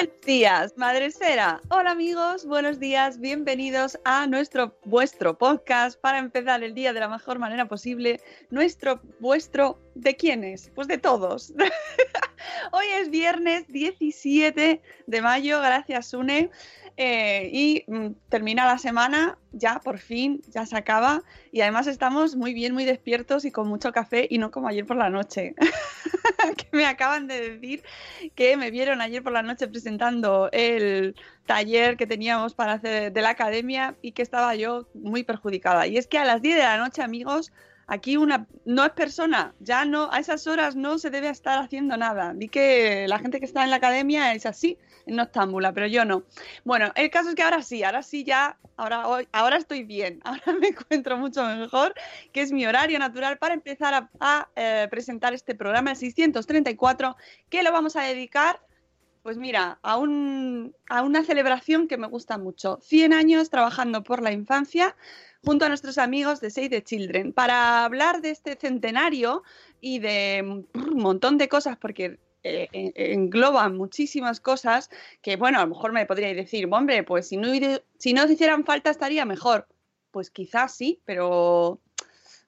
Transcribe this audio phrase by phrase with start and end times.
[0.00, 1.60] Buenos días, Madre Esfera.
[1.68, 7.08] Hola amigos, buenos días, bienvenidos a nuestro, vuestro podcast para empezar el día de la
[7.08, 8.18] mejor manera posible.
[8.48, 10.72] Nuestro, vuestro, ¿de quiénes?
[10.74, 11.52] Pues de todos.
[12.72, 16.50] Hoy es viernes 17 de mayo, gracias Une.
[16.96, 21.22] Eh, y mm, termina la semana, ya por fin, ya se acaba.
[21.50, 24.84] Y además estamos muy bien, muy despiertos y con mucho café y no como ayer
[24.84, 25.54] por la noche.
[26.56, 27.82] que me acaban de decir
[28.34, 31.14] que me vieron ayer por la noche presentando el
[31.46, 35.86] taller que teníamos para hacer de la academia y que estaba yo muy perjudicada.
[35.86, 37.52] Y es que a las 10 de la noche, amigos,
[37.90, 41.96] aquí una no es persona, ya no, a esas horas no se debe estar haciendo
[41.96, 42.32] nada.
[42.34, 46.04] Vi que la gente que está en la academia es así, en noctámbula, pero yo
[46.04, 46.22] no.
[46.64, 50.20] Bueno, el caso es que ahora sí, ahora sí ya, ahora, hoy, ahora estoy bien,
[50.24, 51.92] ahora me encuentro mucho mejor,
[52.32, 57.16] que es mi horario natural para empezar a, eh, presentar este programa, el 634,
[57.48, 58.60] que lo vamos a dedicar
[59.22, 62.78] pues mira, a, un, a, una celebración que me gusta mucho.
[62.80, 64.96] 100 años trabajando por la infancia
[65.44, 69.42] junto a nuestros amigos de Save the Children para hablar de este centenario
[69.80, 74.90] y de un montón de cosas, porque eh, engloban muchísimas cosas
[75.22, 77.48] que, bueno, a lo mejor me podríais decir, hombre, pues si no,
[77.98, 79.66] si no hicieran falta estaría mejor.
[80.10, 81.80] Pues quizás sí, pero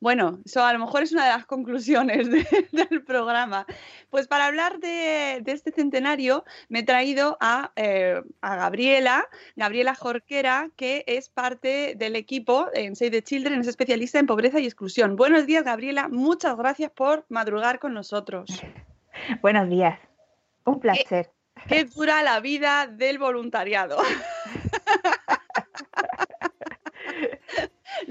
[0.03, 3.67] bueno, eso a lo mejor es una de las conclusiones de, del programa.
[4.11, 9.95] Pues para hablar de, de, este centenario me he traído a, eh, a, Gabriela, Gabriela
[9.95, 14.67] Jorquera, que es parte del equipo en Save the Children, es especialista en pobreza y
[14.67, 15.15] exclusión.
[15.15, 16.09] Buenos días, Gabriela.
[16.09, 18.51] Muchas gracias por madrugar con nosotros.
[19.41, 20.01] Buenos días.
[20.65, 21.31] Un placer.
[21.69, 23.99] Qué, qué dura la vida del voluntariado.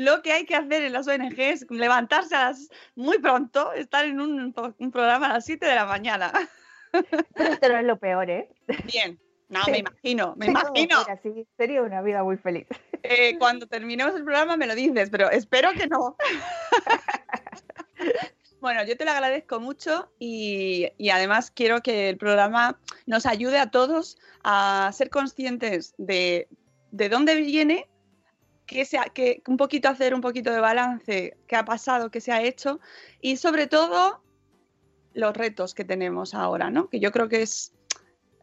[0.02, 4.06] lo que hay que hacer en las ONG es levantarse a las, muy pronto, estar
[4.06, 6.32] en un, un, programa a las 7 de la mañana.
[7.36, 8.50] Pero esto no es lo peor, ¿eh?
[8.86, 9.20] Bien.
[9.50, 11.00] No, me imagino, me imagino.
[11.06, 12.68] Mira, sí, sería una vida muy feliz.
[13.04, 16.16] Eh, cuando terminemos el programa me lo dices, pero espero que no.
[18.62, 23.58] Bueno, yo te lo agradezco mucho y, y, además quiero que el programa nos ayude
[23.58, 26.48] a todos a ser conscientes de,
[26.92, 27.90] de dónde viene
[28.66, 32.32] que, sea, que un poquito hacer un poquito de balance, qué ha pasado, qué se
[32.32, 32.80] ha hecho
[33.20, 34.22] y sobre todo
[35.14, 36.90] los retos que tenemos ahora, ¿no?
[36.90, 37.74] Que yo creo que es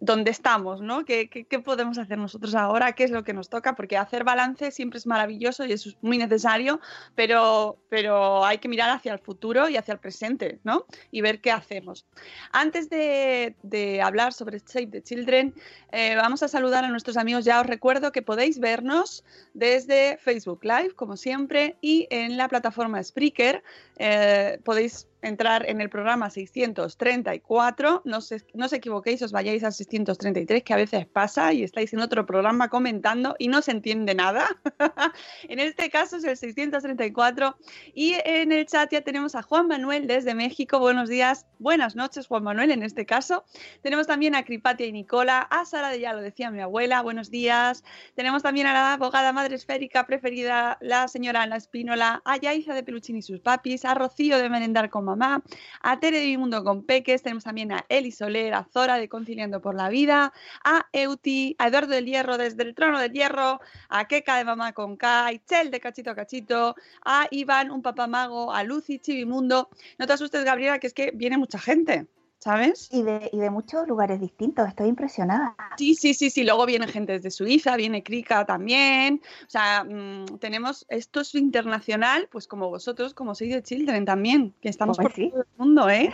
[0.01, 1.05] donde estamos, ¿no?
[1.05, 2.93] ¿Qué, ¿Qué, podemos hacer nosotros ahora?
[2.93, 3.75] ¿Qué es lo que nos toca?
[3.75, 6.81] Porque hacer balance siempre es maravilloso y es muy necesario,
[7.15, 10.87] pero, pero hay que mirar hacia el futuro y hacia el presente, ¿no?
[11.11, 12.07] Y ver qué hacemos.
[12.53, 15.55] Antes de, de hablar sobre Save the Children,
[15.93, 17.45] eh, vamos a saludar a nuestros amigos.
[17.45, 23.03] Ya os recuerdo que podéis vernos desde Facebook Live, como siempre, y en la plataforma
[23.03, 23.63] Spreaker.
[23.99, 29.73] Eh, podéis entrar en el programa 634, no, se, no os equivoquéis, os vayáis al
[29.73, 34.15] 633, que a veces pasa y estáis en otro programa comentando y no se entiende
[34.15, 34.47] nada.
[35.49, 37.57] en este caso es el 634
[37.95, 40.79] y en el chat ya tenemos a Juan Manuel desde México.
[40.79, 43.45] Buenos días, buenas noches Juan Manuel en este caso.
[43.83, 47.31] Tenemos también a Cripatia y Nicola, a Sara de ya lo decía mi abuela, buenos
[47.31, 47.83] días.
[48.15, 52.83] Tenemos también a la abogada madre esférica preferida, la señora Ana Espínola, a Yaiza de
[52.83, 55.43] Peluchín y sus papis, a Rocío de Merendar con Mamá,
[55.83, 59.61] a Tere de Mundo con Peques, tenemos también a Eli Soler, a Zora de Conciliando
[59.61, 60.33] por la Vida,
[60.65, 64.73] a Euti, a Eduardo del Hierro desde el Trono del Hierro, a Keka de Mamá
[64.73, 66.75] con K, a Itzel de Cachito a Cachito,
[67.05, 69.71] a Iván, un papá mago, a Lucy, Chivimundo.
[69.99, 72.07] No te asustes, Gabriela, que es que viene mucha gente.
[72.39, 72.89] ¿Sabes?
[72.93, 75.57] Y de, y de muchos lugares distintos, estoy impresionada.
[75.77, 80.39] Sí, sí, sí, sí, luego viene gente desde Suiza, viene Krika también, o sea, mmm,
[80.39, 85.09] tenemos, esto es internacional, pues como vosotros, como Save the Children también, que estamos Pues
[85.09, 85.31] por sí.
[85.31, 86.11] todo el mundo, ¿eh?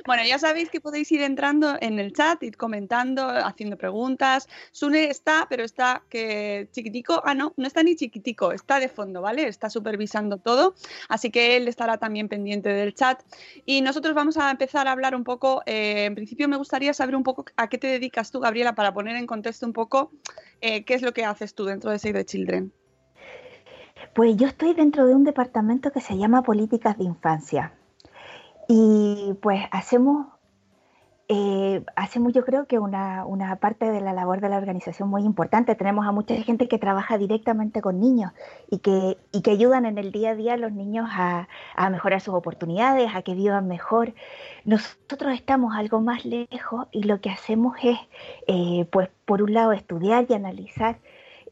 [0.06, 4.48] Bueno, ya sabéis que podéis ir entrando en el chat, ir comentando, haciendo preguntas.
[4.72, 7.22] Sune está, pero está que chiquitico.
[7.24, 9.46] Ah, no, no está ni chiquitico, está de fondo, ¿vale?
[9.46, 10.74] Está supervisando todo.
[11.08, 13.22] Así que él estará también pendiente del chat.
[13.64, 15.62] Y nosotros vamos a empezar a hablar un poco.
[15.66, 18.92] eh, en principio, me gustaría saber un poco a qué te dedicas tú, Gabriela, para
[18.92, 20.10] poner en contexto un poco
[20.60, 22.72] eh, qué es lo que haces tú dentro de Save the Children.
[24.14, 27.72] Pues yo estoy dentro de un departamento que se llama Políticas de Infancia.
[28.68, 30.26] Y pues hacemos,
[31.28, 35.22] eh, hacemos yo creo que una, una parte de la labor de la organización muy
[35.22, 35.74] importante.
[35.74, 38.32] Tenemos a mucha gente que trabaja directamente con niños
[38.70, 41.48] y que, y que ayudan en el día a día a los niños a,
[41.90, 44.14] mejorar sus oportunidades, a que vivan mejor.
[44.64, 47.98] Nosotros estamos algo más lejos y lo que hacemos es,
[48.46, 50.98] eh, pues por un lado, estudiar y analizar.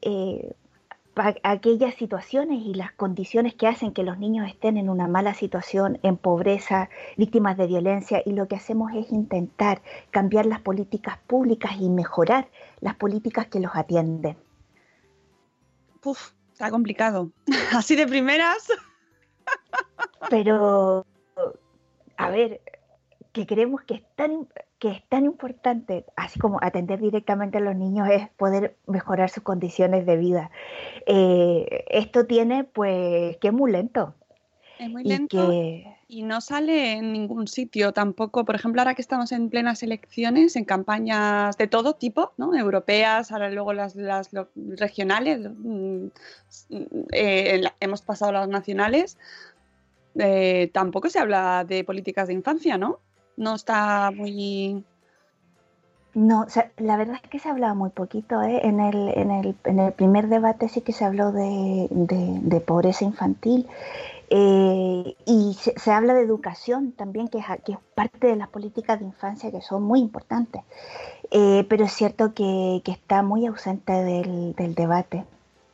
[0.02, 0.54] eh,
[1.14, 5.98] aquellas situaciones y las condiciones que hacen que los niños estén en una mala situación,
[6.02, 11.72] en pobreza, víctimas de violencia, y lo que hacemos es intentar cambiar las políticas públicas
[11.78, 12.48] y mejorar
[12.80, 14.36] las políticas que los atienden.
[16.00, 17.30] Puf, está complicado.
[17.72, 18.68] Así de primeras.
[20.30, 21.06] Pero,
[22.16, 22.60] a ver,
[23.32, 24.48] que creemos que es tan,
[24.82, 29.44] que es tan importante, así como atender directamente a los niños, es poder mejorar sus
[29.44, 30.50] condiciones de vida.
[31.06, 34.12] Eh, esto tiene, pues, que es muy lento.
[34.80, 35.28] Es muy y lento.
[35.28, 38.44] que Y no sale en ningún sitio tampoco.
[38.44, 42.52] Por ejemplo, ahora que estamos en plenas elecciones, en campañas de todo tipo, ¿no?
[42.52, 46.06] Europeas, ahora luego las, las lo- regionales, mm,
[47.12, 49.16] eh, hemos pasado a las nacionales,
[50.16, 52.98] eh, tampoco se habla de políticas de infancia, ¿no?
[53.36, 54.84] No está muy...
[56.14, 58.42] No, o sea, la verdad es que se hablaba muy poquito.
[58.42, 58.60] ¿eh?
[58.64, 62.60] En, el, en, el, en el primer debate sí que se habló de, de- de
[62.60, 63.66] pobreza infantil
[64.28, 68.48] eh, y se, se habla de educación también, que es, que es parte de las
[68.50, 70.62] políticas de infancia que son muy importantes.
[71.30, 75.24] Eh, pero es cierto que, que está muy ausente del, del debate.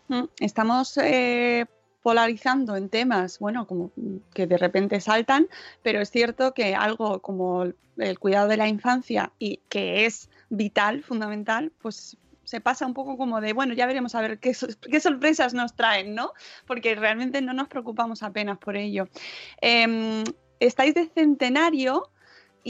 [0.07, 1.67] Mm, Estamos eh,
[2.09, 3.93] polarizando en temas, bueno, como
[4.33, 5.47] que de repente saltan,
[5.83, 7.65] pero es cierto que algo como
[7.99, 13.19] el- cuidado de la infancia y que es vital, fundamental, pues se pasa un poco
[13.19, 16.33] como de, bueno, ya veremos a ver qué sorpresas nos traen, ¿no?
[16.67, 19.07] Porque realmente no nos preocupamos apenas por ello.
[19.61, 20.25] Em,
[20.61, 22.09] estáis de centenario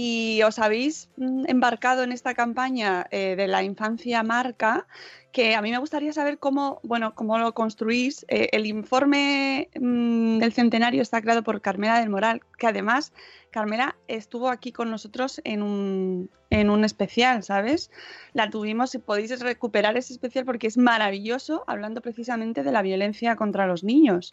[0.01, 4.87] y os habéis mm, embarcado en esta campaña eh, de la infancia marca
[5.33, 8.25] que a mí me gustaría saber cómo, bueno, cómo lo construís.
[8.29, 13.13] Eh, el informe mm, del centenario está creado por Carmela del Moral, que además
[13.51, 17.91] Carmela estuvo aquí con nosotros en un, en un especial, ¿sabes?
[18.35, 23.35] La tuvimos y podéis recuperar ese especial porque es maravilloso, hablando precisamente de la violencia
[23.35, 24.33] contra los niños.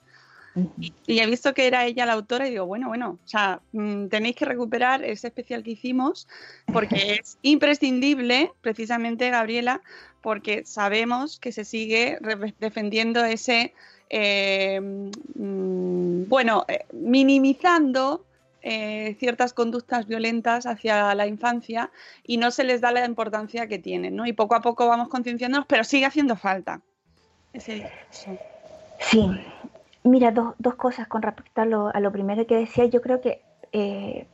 [0.80, 3.60] Y, y he visto que era ella la autora y digo, bueno, bueno, o sea,
[3.74, 6.28] mm, tenéis que recuperar ese especial que hicimos
[6.72, 9.82] porque es imprescindible, precisamente, Gabriela,
[10.22, 12.18] porque sabemos que se sigue
[12.60, 13.74] defendiendo ese,
[14.10, 18.26] eh, mm, bueno, eh, minimizando
[18.68, 21.92] eh, ciertas conductas violentas hacia la infancia
[22.26, 24.26] y no se les da la importancia que tienen, ¿no?
[24.26, 26.82] Y poco a poco vamos concienciándonos, pero sigue haciendo falta.
[27.54, 27.88] Ese.
[28.10, 29.20] Sí,
[30.06, 32.86] mira, dos, dos cosas con respecto a lo, a lo primero que decía.
[32.86, 33.42] Yo creo que
[33.74, 34.28] eh,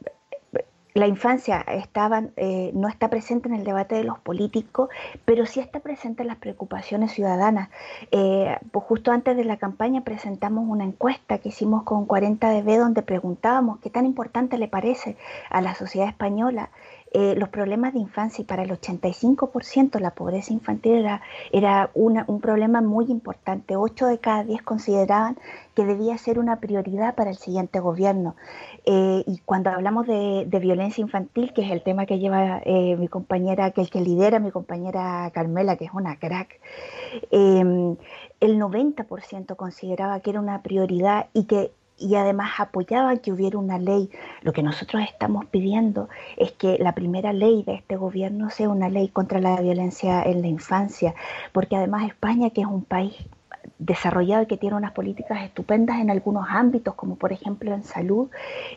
[0.93, 4.89] la infancia estaba, eh, no está presente en el debate de los políticos,
[5.23, 7.69] pero sí está presente en las preocupaciones ciudadanas.
[8.11, 13.01] Eh, pues justo antes de la campaña presentamos una encuesta que hicimos con 40DB donde
[13.03, 15.15] preguntábamos qué tan importante le parece
[15.49, 16.69] a la sociedad española
[17.13, 22.23] eh, los problemas de infancia y para el 85% la pobreza infantil era, era una-
[22.27, 23.75] un problema muy importante.
[23.75, 25.37] 8 de cada 10 consideraban
[25.75, 28.35] que debía ser una prioridad para el siguiente gobierno.
[28.85, 33.07] Eh, y cuando hablamos de, violencia infantil, que es el tema que lleva eh, mi
[33.07, 36.59] compañera, que el que lidera mi compañera Carmela, que es una crack,
[37.31, 37.97] el
[38.59, 41.71] 90% consideraba que era una prioridad y que
[42.01, 44.09] y además apoyaba que hubiera una ley.
[44.41, 48.89] Lo que nosotros estamos pidiendo es que la primera ley de este gobierno sea una
[48.89, 51.13] ley contra la violencia en la infancia,
[51.53, 53.15] porque además España, que es un país
[53.77, 58.29] desarrollado y que tiene unas políticas estupendas en algunos ámbitos, como por ejemplo en salud,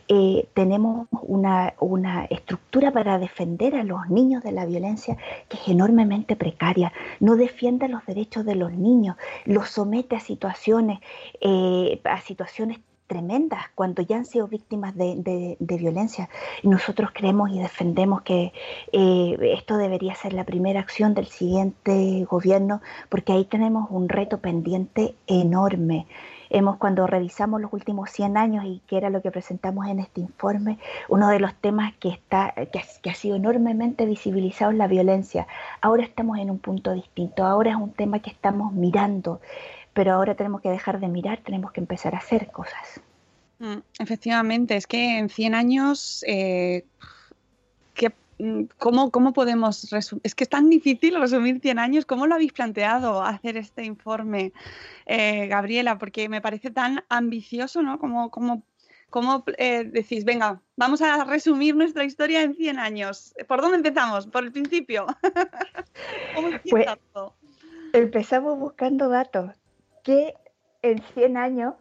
[0.09, 5.17] eh, tenemos una, una, estructura para defender a los niños de la violencia
[5.49, 11.01] que es enormemente precaria, no defiende los derechos de los niños, los somete a situaciones,
[11.41, 12.79] eh, a situaciones
[13.15, 16.29] tremendas cuando ya han sido víctimas de, violencia.
[16.63, 18.53] Y nosotros creemos y defendemos que
[18.93, 24.39] eh, esto debería ser la primera acción del siguiente gobierno, porque ahí tenemos un reto
[24.39, 26.07] pendiente enorme.
[26.51, 30.21] Hemos, cuando revisamos los últimos 100 años y que era lo que presentamos en este
[30.21, 30.79] informe,
[31.09, 35.47] uno de los temas que, está, que, que ha sido enormemente visibilizado es la violencia.
[35.81, 39.41] Ahora estamos en un punto distinto, ahora es un tema que estamos mirando
[39.95, 43.01] pero ahora tenemos que dejar de mirar, tenemos que empezar a hacer cosas.
[43.61, 46.85] Mm, efectivamente, es que en 100 años, eh,
[48.39, 50.21] mm, ¿cómo, ¿cómo, podemos resumir?
[50.25, 52.05] Es que es tan difícil resumir 100 años.
[52.05, 54.53] ¿Cómo lo habéis planteado hacer este informe,
[55.07, 55.97] eh, Gabriela?
[55.97, 57.99] Porque me parece tan ambicioso, ¿no?
[57.99, 58.63] Como, como
[59.11, 63.33] ¿Cómo eh, decís, venga, vamos a resumir nuestra historia en 100 años?
[63.47, 64.27] ¿Por dónde empezamos?
[64.27, 65.07] ¿Por el principio?
[66.35, 66.87] ¿Cómo pues,
[67.93, 69.55] empezamos buscando datos
[70.05, 70.35] que
[70.83, 71.75] en 100 años,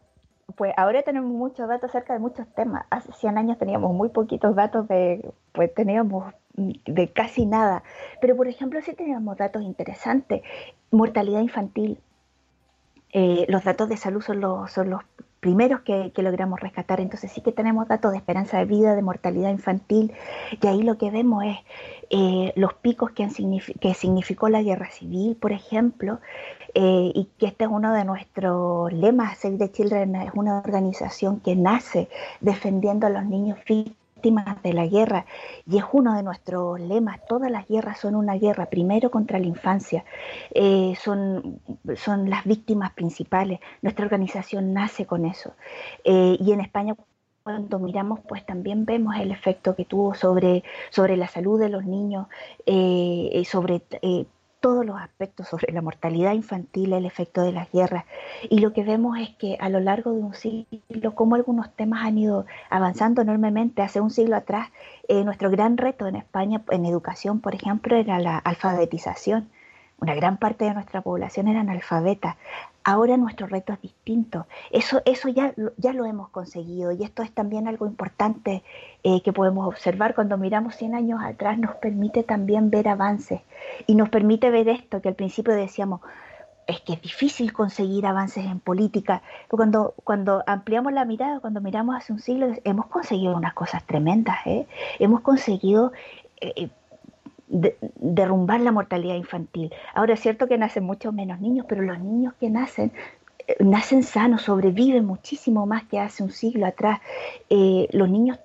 [0.55, 2.85] pues ahora tenemos muchos datos acerca de muchos temas.
[2.89, 7.83] Hace 100 años teníamos muy poquitos datos de, pues teníamos de casi nada.
[8.21, 10.41] Pero por ejemplo, sí teníamos datos interesantes.
[10.89, 11.99] Mortalidad infantil.
[13.11, 15.01] Eh, los datos de salud son los, son los
[15.43, 17.01] primeros que, logramos rescatar.
[17.01, 20.13] Entonces sí que tenemos datos de esperanza de vida, de mortalidad infantil,
[20.59, 21.57] y ahí lo que vemos es
[22.09, 26.19] eh, los picos que, significó la guerra civil, por ejemplo,
[26.73, 29.37] eh, y que este es uno de nuestros lemas.
[29.37, 32.07] Save the Children es una organización que nace
[32.39, 34.02] defendiendo a los niños víctimas
[34.63, 35.25] de la guerra
[35.65, 37.19] y es uno de nuestros lemas.
[37.27, 40.05] Todas las guerras son una guerra, primero contra la infancia,
[40.51, 41.59] eh, son,
[41.97, 43.59] son las víctimas principales.
[43.81, 45.53] Nuestra organización nace con eso.
[46.05, 46.95] Eh, y en España
[47.43, 51.83] cuando miramos, pues también vemos el efecto que tuvo sobre, sobre la salud de los
[51.83, 52.27] niños,
[52.65, 53.81] eh, sobre
[54.63, 58.05] todos los aspectos sobre la mortalidad infantil, el efecto de las guerras.
[58.49, 62.05] Y lo que vemos es que a lo largo de un siglo, como algunos temas
[62.05, 64.69] han ido avanzando enormemente, hace un siglo atrás,
[65.09, 69.49] eh, nuestro gran reto en España, en educación, por ejemplo, era la alfabetización.
[70.03, 72.35] Una gran parte de nuestra población era analfabeta.
[72.83, 74.47] Ahora nuestro reto es distinto.
[74.69, 78.63] Eso, eso ya, ya lo hemos conseguido y esto es también algo importante
[79.03, 81.57] eh, que podemos observar cuando miramos 100 años atrás.
[81.57, 83.39] Nos permite también ver avances
[83.87, 86.01] y nos permite ver esto que al principio decíamos,
[86.67, 89.21] es que es difícil conseguir avances en política.
[89.47, 94.35] Cuando, cuando ampliamos la mirada, cuando miramos hace un siglo, hemos conseguido unas cosas tremendas.
[94.47, 94.67] ¿eh?
[94.99, 95.93] Hemos conseguido
[96.41, 96.67] eh,
[97.47, 99.73] derrumbar la mortalidad infantil.
[99.93, 102.91] Ahora es cierto que nacen muchos menos niños, pero los niños que nacen
[103.47, 106.99] eh, nacen sanos, sobreviven muchísimo más que hace un siglo atrás.
[107.49, 108.39] Eh, los niños,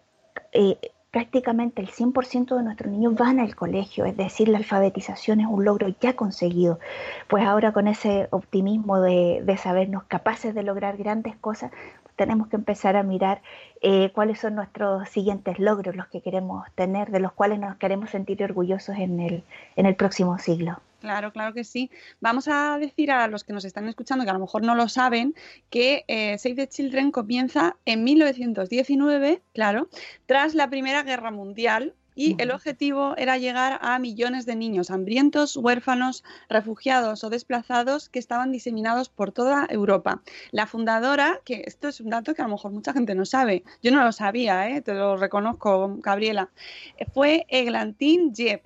[0.52, 0.78] eh,
[1.10, 5.64] prácticamente el 100% de nuestros niños van al colegio, es decir, la alfabetización es un
[5.64, 6.78] logro ya conseguido.
[7.28, 11.70] Pues ahora con ese optimismo de, de sabernos capaces de lograr grandes cosas,
[12.18, 13.40] tenemos que empezar a mirar
[13.80, 18.10] eh, cuáles son nuestros siguientes logros, los que queremos tener, de los cuales nos queremos
[18.10, 19.44] sentir orgullosos en el,
[19.76, 20.82] en el próximo siglo.
[21.00, 21.90] Claro, claro que sí.
[22.20, 24.88] Vamos a decir a los que nos están escuchando, que a lo mejor no lo
[24.88, 25.34] saben,
[25.70, 29.88] que eh, Save the Children comienza en 1919, claro,
[30.26, 35.56] tras la Primera Guerra Mundial, y el objetivo era llegar a millones de niños hambrientos,
[35.56, 40.20] huérfanos, refugiados o desplazados que estaban diseminados por toda Europa.
[40.50, 43.62] La fundadora, que esto es un dato que a lo mejor mucha gente no sabe,
[43.84, 44.82] yo no lo sabía, ¿eh?
[44.82, 46.50] te lo reconozco, Gabriela,
[47.14, 48.62] fue Eglantine Jeep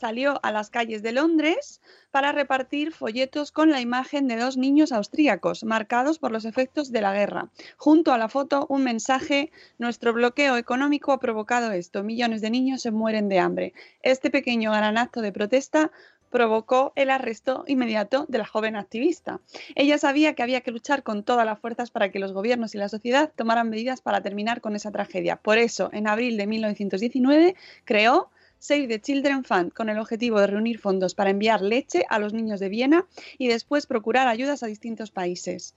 [0.00, 4.92] salió a las calles de Londres para repartir folletos con la imagen de dos niños
[4.92, 7.48] austríacos marcados por los efectos de la guerra.
[7.76, 12.82] Junto a la foto, un mensaje, nuestro bloqueo económico ha provocado esto, millones de niños
[12.82, 13.72] se mueren de hambre.
[14.02, 15.90] Este pequeño gran acto de protesta
[16.30, 19.40] provocó el arresto inmediato de la joven activista.
[19.74, 22.78] Ella sabía que había que luchar con todas las fuerzas para que los gobiernos y
[22.78, 25.36] la sociedad tomaran medidas para terminar con esa tragedia.
[25.36, 30.46] Por eso, en abril de 1919, creó Save the Children Fund con el objetivo de
[30.46, 33.06] reunir fondos para enviar leche a los niños de Viena
[33.38, 35.74] y después procurar ayudas a distintos países.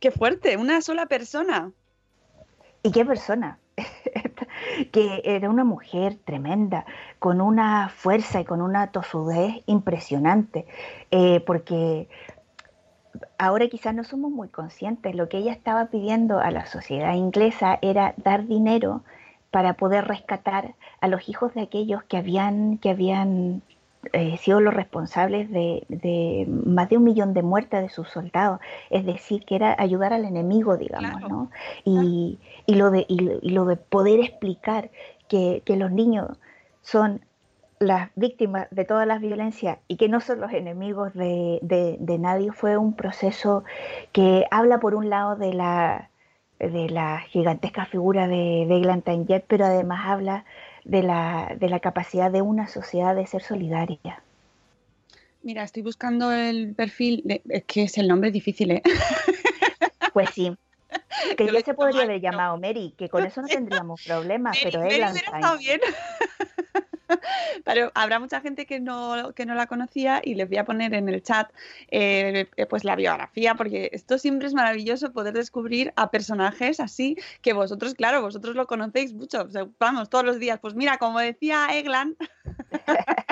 [0.00, 0.56] ¡Qué fuerte!
[0.56, 1.72] Una sola persona.
[2.82, 3.58] ¿Y qué persona?
[4.92, 6.84] que era una mujer tremenda,
[7.18, 10.66] con una fuerza y con una tosudez impresionante,
[11.10, 12.08] eh, porque
[13.38, 17.78] ahora quizás no somos muy conscientes, lo que ella estaba pidiendo a la sociedad inglesa
[17.82, 19.02] era dar dinero
[19.50, 23.62] para poder rescatar a los hijos de aquellos que habían, que habían
[24.12, 29.04] eh, sido los responsables de, más de un millón de muertes de sus soldados, es
[29.04, 31.50] decir, que era ayudar al enemigo, digamos, ¿no?
[31.84, 32.38] Y,
[32.68, 34.90] lo de, y, lo de poder explicar
[35.28, 36.28] que, los niños
[36.80, 37.22] son
[37.80, 42.76] las víctimas de todas las violencias y que no son los enemigos de, nadie fue
[42.76, 43.64] un proceso
[44.12, 46.07] que habla por un lado de la,
[46.58, 50.44] de la gigantesca figura de, de Jet, pero además habla
[50.84, 54.22] de la, de la capacidad de una sociedad de ser solidaria.
[55.42, 58.82] Mira, estoy buscando el perfil, de, es que es el nombre difícil, ¿eh?
[60.12, 60.56] Pues sí.
[61.36, 65.02] Que ya se podría haber llamado Mary, que con eso no tendríamos problemas, pero él
[65.02, 65.80] está bien.
[67.64, 70.94] Pero habrá mucha gente que no, que no la conocía y les voy a poner
[70.94, 71.50] en el chat
[71.90, 77.52] eh, pues la biografía, porque esto siempre es maravilloso poder descubrir a personajes así que
[77.52, 79.48] vosotros, claro, vosotros lo conocéis mucho,
[79.78, 80.58] vamos, todos los días.
[80.60, 82.16] Pues mira, como decía Eglan.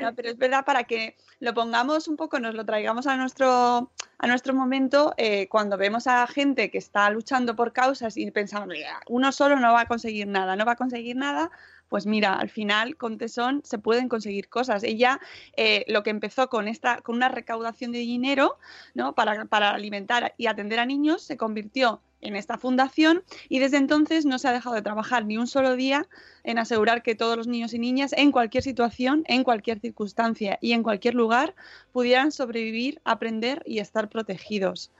[0.00, 3.90] No, pero es verdad para que lo pongamos un poco, nos lo traigamos a nuestro,
[4.18, 8.68] a nuestro momento, eh, cuando vemos a gente que está luchando por causas y pensamos,
[9.08, 11.50] uno solo no va a conseguir nada, no va a conseguir nada,
[11.88, 14.82] pues mira, al final con tesón se pueden conseguir cosas.
[14.82, 15.20] Ella
[15.56, 18.58] eh, lo que empezó con esta, con una recaudación de dinero,
[18.94, 19.14] ¿no?
[19.14, 24.26] Para, para alimentar y atender a niños, se convirtió en esta fundación y desde entonces
[24.26, 26.06] no se ha dejado de trabajar ni un solo día
[26.44, 30.72] en asegurar que todos los niños y niñas en cualquier situación, en cualquier circunstancia y
[30.72, 31.54] en cualquier lugar
[31.92, 34.90] pudieran sobrevivir, aprender y estar protegidos.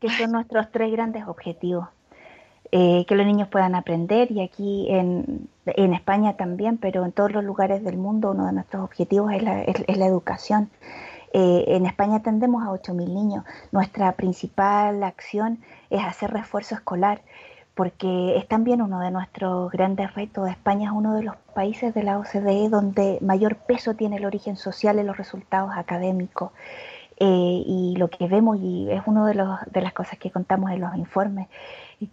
[0.00, 1.88] Que son nuestros tres grandes objetivos.
[2.70, 7.44] Eh, que los niños puedan aprender y aquí en, España también, pero en todos los
[7.44, 10.70] lugares del mundo uno de nuestros objetivos es la, educación.
[11.32, 13.44] Eh, en España atendemos a 8.000 niños.
[13.72, 17.22] Nuestra principal acción es hacer refuerzo escolar,
[17.74, 20.48] porque es también uno de nuestros grandes retos.
[20.50, 24.56] España es uno de los países de la OCDE donde mayor peso tiene el origen
[24.56, 26.50] social en los resultados académicos.
[27.20, 29.34] Eh, y lo que vemos, y es una de,
[29.72, 31.48] de las cosas que contamos en los informes,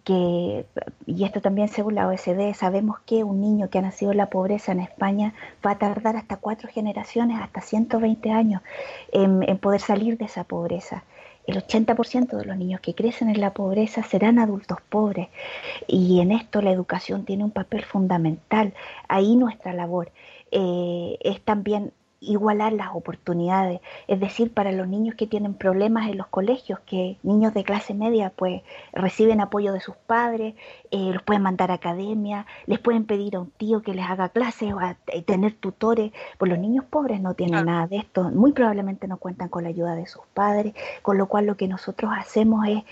[0.04, 0.66] que,
[1.06, 4.26] y esto también según la OSD, sabemos que un niño que ha nacido en la
[4.26, 5.32] pobreza en España
[5.64, 8.62] va a tardar hasta cuatro generaciones, hasta 120 años
[9.12, 11.04] en, poder salir de esa pobreza.
[11.46, 15.28] El 80% de los niños que crecen en la pobreza serán adultos pobres
[15.86, 18.74] y en esto la educación tiene un papel fundamental.
[19.06, 20.10] Ahí nuestra labor
[20.50, 26.16] eh, es también igualar las oportunidades, es decir, para los niños que tienen problemas en
[26.16, 30.54] los colegios, que niños de clase media pues reciben apoyo de sus padres,
[30.90, 34.30] eh, los pueden mandar a academia, les pueden pedir a un tío que les haga
[34.30, 38.30] clases o a, eh, tener tutores, pues los niños pobres no tienen nada de esto,
[38.30, 41.68] muy probablemente no cuentan con la ayuda de sus padres, con lo cual lo que
[41.68, 42.82] nosotros hacemos es...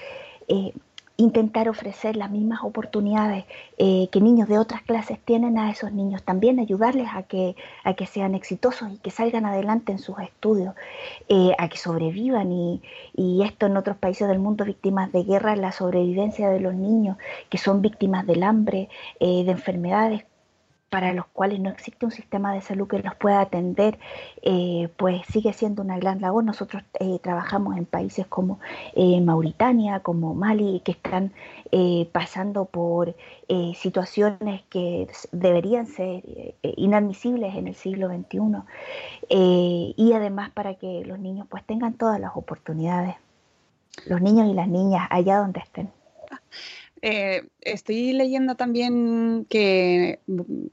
[0.49, 0.75] Eh,
[1.17, 3.45] intentar ofrecer las mismas oportunidades
[3.79, 7.95] eh, que niños de otras clases tienen a esos niños, también ayudarles a que, a
[7.95, 10.75] que sean exitosos y que salgan adelante en sus estudios,
[11.29, 12.51] eh, a que sobrevivan.
[12.51, 12.83] Y,
[13.15, 17.17] y, esto en otros países del mundo, víctimas de guerra, la sobrevivencia de los niños
[17.49, 18.89] que son víctimas del hambre,
[19.21, 20.25] eh, de enfermedades
[20.95, 23.99] para los cuales no existe un sistema de salud que los pueda atender,
[24.43, 26.45] eh, pues sigue siendo una gran labor.
[26.45, 28.61] Nosotros eh, trabajamos en países como
[28.95, 31.33] eh, Mauritania, como Mali, que están
[32.13, 33.17] pasando por
[33.75, 36.23] situaciones que deberían ser
[36.63, 38.63] inadmisibles en el siglo XXI.
[39.29, 43.17] y además para que los niños pues tengan todas las oportunidades,
[44.07, 45.91] los niños y las niñas allá donde estén.
[47.07, 50.21] Eh, estoy leyendo también que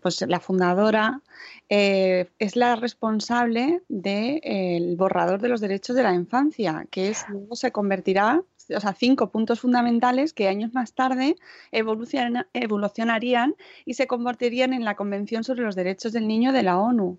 [0.01, 1.19] pues, la fundadora
[1.67, 7.73] eh, es la responsable del borrador de los derechos de la infancia, que es, se
[7.73, 8.41] convertirá,
[8.73, 11.35] o sea, cinco puntos fundamentales que años más tarde
[11.73, 17.17] evolucionarían y se convertirían en la Convención sobre los Derechos del Niño de la ONU.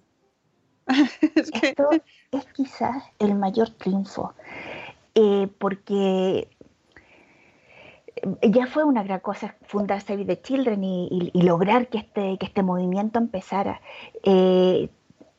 [1.63, 1.91] Esto
[2.31, 4.33] es quizás el mayor triunfo,
[5.15, 6.49] eh, porque
[8.43, 12.63] ya fue una gran cosa fundar Save the Children y, lograr que este, que este
[12.63, 13.81] movimiento empezara.
[14.23, 14.91] Eh,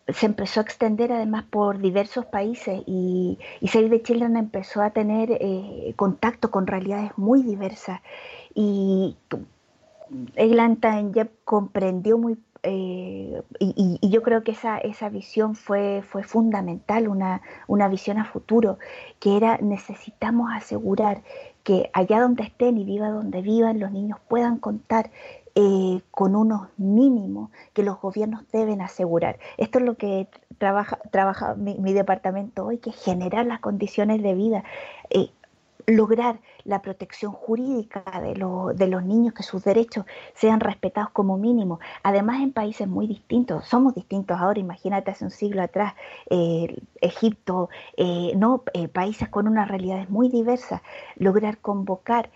[0.10, 5.32] se empezó a extender además por diversos países y, Save the Children empezó a tener
[5.32, 8.02] eh, contacto con realidades muy diversas.
[8.54, 9.16] Y
[10.36, 17.10] Eglantyne Jeb comprendió muy eh, y, yo creo que esa, esa visión fue, fue fundamental,
[17.10, 18.80] una, una visión a futuro,
[19.20, 21.24] que era necesitamos asegurar
[21.64, 25.12] que allá donde estén y viva donde vivan, los niños puedan contar
[25.56, 29.38] eh, con unos mínimos que los gobiernos deben asegurar.
[29.58, 34.64] Esto es lo que trabaja, trabaja mi, departamento hoy, que generar las condiciones de vida.
[35.10, 35.30] Eh,
[35.88, 38.34] lograr la protección jurídica de,
[38.76, 41.80] de, los niños, que sus derechos sean respetados como mínimo.
[42.04, 45.94] Además, en países muy distintos, somos distintos ahora, imagínate hace un siglo atrás,
[46.30, 50.82] eh, Egipto, eh, no, eh, países con unas realidades muy diversas,
[51.16, 52.30] lograr convocar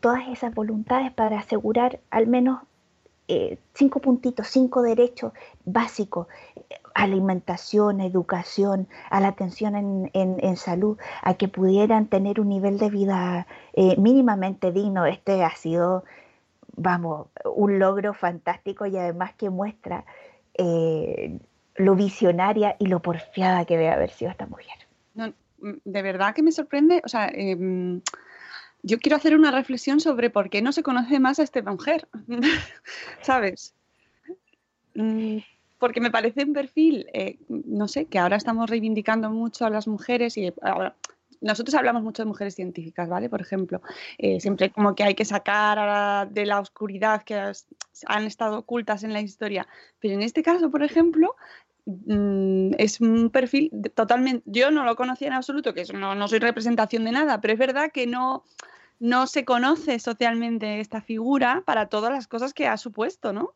[0.00, 2.60] todas esas voluntades para asegurar al menos
[3.72, 5.32] cinco puntitos, cinco derechos
[5.64, 6.26] básicos
[7.02, 12.90] alimentación, educación, a la atención en, en, salud, a que pudieran tener un nivel de
[12.90, 15.06] vida eh, mínimamente digno.
[15.06, 16.04] Este ha sido,
[16.76, 20.04] vamos, un logro fantástico y además que muestra
[20.54, 21.38] eh,
[21.76, 24.74] lo visionaria y lo porfiada que debe haber sido esta mujer.
[25.14, 28.02] Mm, de verdad que me sorprende, o sea, em,
[28.82, 32.08] yo quiero hacer una reflexión sobre por qué no se conoce más a esta mujer,
[33.22, 33.74] ¿sabes?
[34.94, 35.38] Mm,
[35.80, 39.88] porque me parece un perfil, eh, no sé, que ahora estamos reivindicando mucho a las
[39.88, 40.94] mujeres y ahora,
[41.40, 43.30] nosotros hablamos mucho de mujeres científicas, ¿vale?
[43.30, 43.80] Por ejemplo,
[44.18, 47.34] eh, siempre como que hay que sacar de la oscuridad que
[48.06, 49.66] han estado ocultas en la historia.
[50.00, 51.34] Pero en este caso, por ejemplo,
[51.86, 56.40] mm, es un perfil totalmente, yo no lo conocía en absoluto, que no, no soy
[56.40, 58.44] representación de nada, pero es verdad que no,
[58.98, 63.54] no se conoce socialmente esta figura para todas las cosas que ha supuesto, ¿no?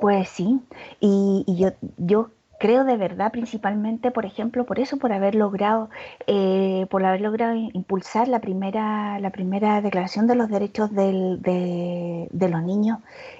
[0.00, 0.60] Pues sí,
[1.00, 5.90] y, yo, yo creo de verdad principalmente, por ejemplo, por eso, por haber logrado,
[6.26, 12.62] eh, por haber logrado impulsar la primera, la primera declaración de los derechos de, los
[12.62, 12.98] niños,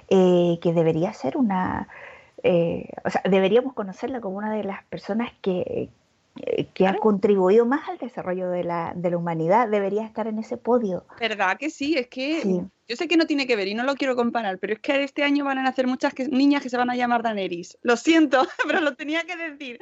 [0.08, 1.88] eh, que debería ser una,
[2.42, 5.90] eh, o sea, deberíamos conocerla como una de las personas que,
[6.36, 10.38] eh, que ha contribuido más al desarrollo de la, de la, humanidad, debería estar en
[10.38, 11.04] ese podio.
[11.18, 11.96] ¿Verdad que sí?
[11.96, 14.72] Es que yo sé que no tiene que ver y no lo quiero comparar, pero
[14.72, 17.78] es que este año van a nacer muchas niñas que se van a llamar Daenerys.
[17.82, 19.78] Lo siento, pero lo tenía que decir.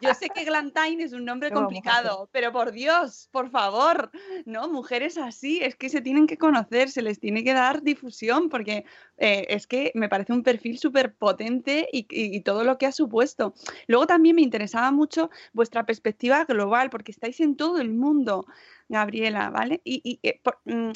[0.00, 4.10] Yo sé que Glantine es un nombre complicado, pero por Dios, por favor,
[4.46, 8.48] no, mujeres así, es que se tienen que conocer, se les tiene que dar difusión,
[8.48, 8.86] porque
[9.18, 13.52] eh, es que me parece un perfil súper potente y, todo lo que ha supuesto.
[13.88, 18.46] Luego también me interesaba mucho vuestra perspectiva global, porque estáis en todo el mundo,
[18.88, 19.82] Gabriela, ¿vale?
[19.84, 20.92] Y, eh, mm,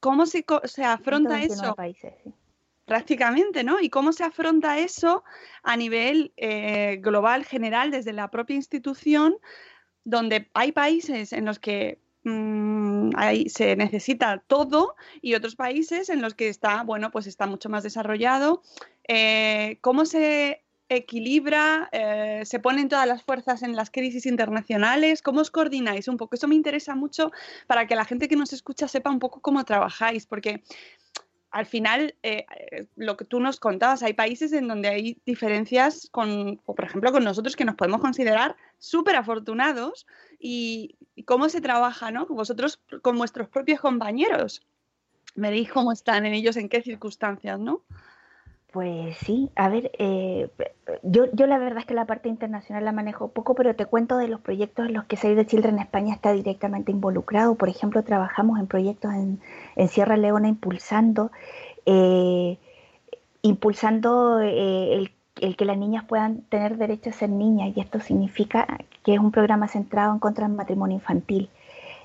[0.00, 1.76] ¿Cómo se, se afronta eso?
[2.84, 3.80] Prácticamente, ¿no?
[3.80, 5.24] ¿Y cómo se afronta eso
[5.62, 9.36] a nivel eh, global, general, desde la propia institución,
[10.04, 13.10] donde hay países en los que mm,
[13.48, 17.82] se necesita todo y otros países en los que está, bueno, pues está mucho más
[17.82, 18.62] desarrollado.
[19.06, 25.40] Eh, ¿Cómo se equilibra, eh, se ponen todas las fuerzas en las crisis internacionales, ¿cómo
[25.40, 26.34] os coordináis un poco?
[26.34, 27.30] Eso me interesa mucho
[27.66, 30.62] para que la gente que nos escucha sepa un poco cómo trabajáis, porque
[31.50, 36.08] al final, eh, eh, lo que tú nos contabas, hay países en donde hay diferencias
[36.10, 40.06] con, por ejemplo, con nosotros que nos podemos considerar súper afortunados
[40.38, 42.26] y, cómo se trabaja, ¿no?
[42.26, 44.62] Vosotros con vuestros propios compañeros.
[45.34, 47.82] Me dijo cómo están en ellos, en qué circunstancias, ¿no?
[48.72, 50.50] Pues sí, a ver, eh,
[51.02, 54.18] yo, yo la verdad es que la parte internacional la manejo poco, pero te cuento
[54.18, 57.54] de los proyectos en los que Save the Children España está directamente involucrado.
[57.54, 59.40] Por ejemplo, trabajamos en proyectos en,
[59.88, 61.30] Sierra Leona impulsando,
[61.86, 62.58] eh,
[63.40, 68.00] impulsando eh, el, el, que las niñas puedan tener derecho a ser niñas, y esto
[68.00, 68.66] significa
[69.02, 71.48] que es un programa centrado en contra del matrimonio infantil.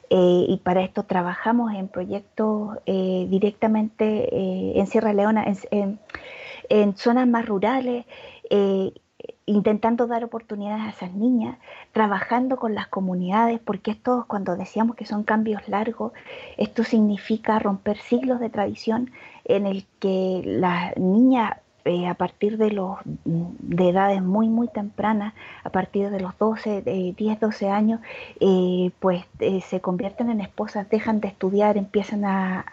[0.10, 6.00] y para esto trabajamos en proyectos directamente en Sierra Leona, en,
[6.74, 8.06] en zonas más rurales,
[8.50, 8.92] eh,
[9.46, 11.60] intentando dar oportunidades a esas niñas,
[11.92, 16.14] trabajando con las comunidades, porque esto, cuando decíamos que son cambios largos,
[16.58, 19.12] esto significa romper siglos de tradición
[19.46, 25.34] en el que las niñas eh, a partir de los de edades muy muy tempranas,
[25.66, 28.00] a partir de los 12, de 10, 12 años,
[28.40, 29.26] eh, pues
[29.68, 32.66] se convierten en esposas, dejan de estudiar, empiezan a,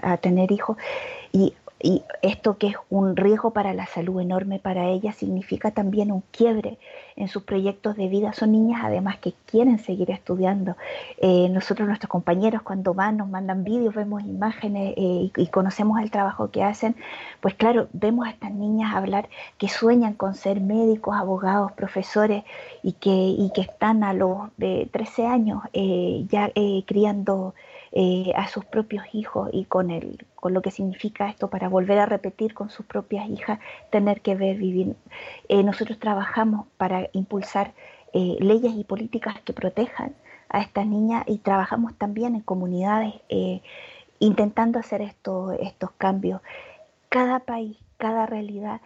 [0.00, 0.76] a tener hijos
[1.32, 6.12] y y esto que es un riesgo para la salud enorme para ellas significa también
[6.12, 6.78] un quiebre
[7.16, 8.32] en sus proyectos de vida.
[8.32, 10.76] Son niñas además que quieren seguir estudiando.
[11.18, 16.10] Eh, nosotros, nuestros compañeros, cuando van, nos mandan vídeos, vemos imágenes eh, y, conocemos el
[16.10, 16.94] trabajo que hacen,
[17.40, 22.44] pues claro, vemos a estas niñas hablar que sueñan con ser médicos, abogados, profesores
[22.84, 26.50] y que, y que están a los de 13 años eh, ya
[26.86, 27.54] criando
[27.94, 31.98] eh, a sus propios hijos y con, el, con lo que significa esto para volver
[31.98, 33.58] a repetir con sus propias hijas,
[33.90, 34.96] tener que ver vivir.
[35.48, 37.74] Eh, nosotros trabajamos para impulsar
[38.14, 40.14] eh, leyes y políticas que protejan
[40.48, 43.14] a estas niñas y trabajamos también en comunidades
[44.18, 46.40] intentando hacer esto, estos cambios.
[47.10, 48.80] Cada país, cada realidad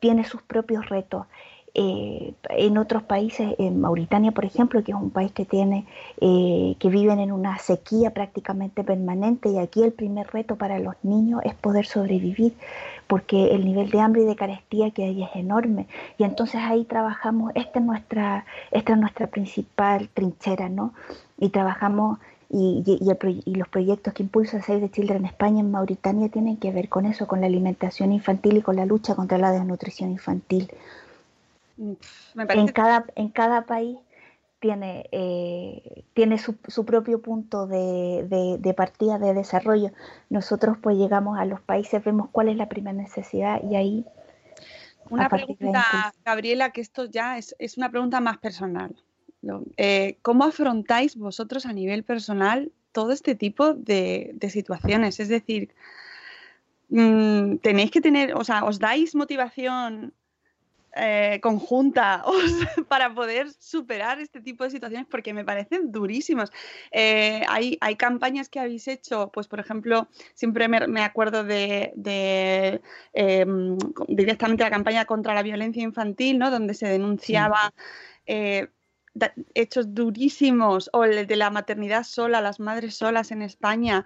[0.00, 1.26] tiene sus propios retos.
[1.78, 5.84] Eh, en otros países, en Mauritania, por ejemplo, que es un país que tiene,
[6.22, 10.94] eh, que viven en una sequía prácticamente permanente, y aquí el primer reto para los
[11.02, 12.54] niños es poder sobrevivir,
[13.06, 15.86] porque el nivel de hambre y de carestía que hay es enorme.
[16.16, 20.94] Y entonces ahí trabajamos, esta es nuestra, esta es nuestra principal trinchera, ¿no?
[21.38, 26.30] Y trabajamos y, y, los proyectos que impulsa Save the Children en España, en Mauritania,
[26.30, 29.50] tienen que ver con eso, con la alimentación infantil y con la lucha contra la
[29.50, 30.70] desnutrición infantil.
[31.78, 33.98] En, cada, en cada país
[34.60, 39.92] tiene, eh, tiene su, su, propio punto de, de, partida de desarrollo.
[40.30, 44.04] Nosotros pues llegamos a los países, vemos cuál es la primera necesidad y ahí...
[45.08, 48.96] Una pregunta, Gabriela, que esto ya es, es una pregunta más personal.
[49.76, 55.20] Eh, ¿Cómo afrontáis vosotros a nivel personal todo este tipo de, de situaciones?
[55.20, 55.70] Es decir,
[56.88, 60.12] mm, tenéis que tener, o sea, ¿os dais motivación
[60.98, 62.24] eh, conjunta
[62.88, 66.50] para poder superar este tipo de situaciones porque me parecen durísimos.
[66.90, 71.92] Eh, hay, hay, campañas que habéis hecho, pues por ejemplo, siempre me, acuerdo de,
[73.12, 73.76] em,
[74.08, 76.50] directamente la campaña contra la violencia infantil, ¿no?
[76.50, 77.74] donde se denunciaba...
[78.26, 78.68] Eh,
[79.54, 84.04] hechos durísimos o el de la maternidad sola, las madres solas en España.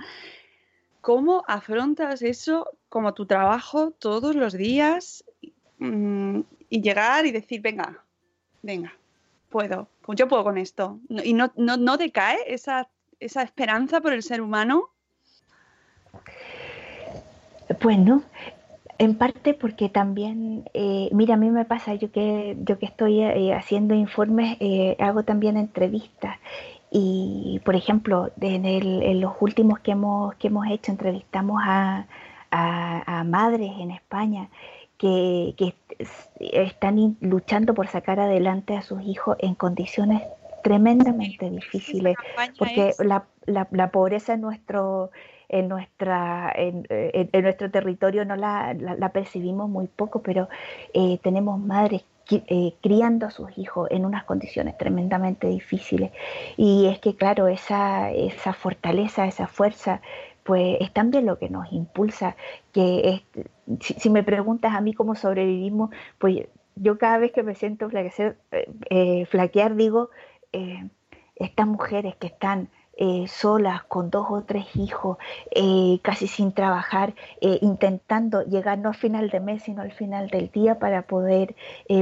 [1.00, 5.24] ¿Cómo afrontas eso como tu trabajo todos los días?
[6.70, 8.02] Y llegar y decir, venga,
[8.62, 8.94] venga,
[9.50, 10.98] puedo, yo puedo con esto.
[11.08, 14.88] Y no, no, no decae esa, esa esperanza por el ser humano.
[17.80, 18.22] Pues no,
[18.98, 23.20] en parte porque también, eh, mira, a mí me pasa, yo que, yo que estoy
[23.20, 26.36] eh, haciendo informes, eh, hago también entrevistas.
[26.90, 32.06] Y, por ejemplo, en, en, los últimos que hemos, que hemos hecho, entrevistamos a,
[32.50, 34.50] a madres en España
[35.00, 35.74] que, que
[36.38, 40.22] están luchando por sacar adelante a sus hijos en condiciones
[40.62, 42.16] tremendamente difíciles,
[42.58, 45.10] porque la, la, pobreza en nuestro
[45.48, 46.86] en nuestra en,
[47.42, 50.50] nuestro territorio no la, la, percibimos muy poco, pero
[50.92, 56.12] eh, tenemos madres eh, criando a sus hijos en unas condiciones tremendamente difíciles.
[56.56, 60.00] Y es que, claro, esa, esa fortaleza, esa fuerza
[60.44, 62.36] pues es también lo que nos impulsa,
[62.72, 63.22] que
[63.80, 68.36] si, me preguntas a mí cómo sobrevivimos, pues yo cada vez que me siento flaquear,
[68.90, 70.10] eh, flaquear digo,
[70.52, 70.88] eh,
[71.36, 75.16] estas mujeres que están eh, solas, con dos o tres hijos,
[76.02, 80.78] casi sin trabajar, intentando llegar no al final de mes, sino al final del día
[80.78, 81.54] para poder,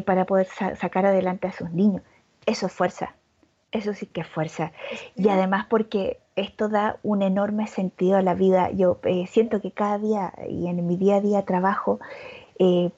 [0.04, 2.02] para poder sacar adelante a sus niños.
[2.46, 3.14] Eso es fuerza,
[3.70, 4.72] eso sí que es fuerza.
[5.14, 8.70] Y además porque esto da un enorme sentido a la vida.
[8.70, 12.00] Yo eh, siento que cada día y en mi día a día trabajo
[12.58, 12.90] eh,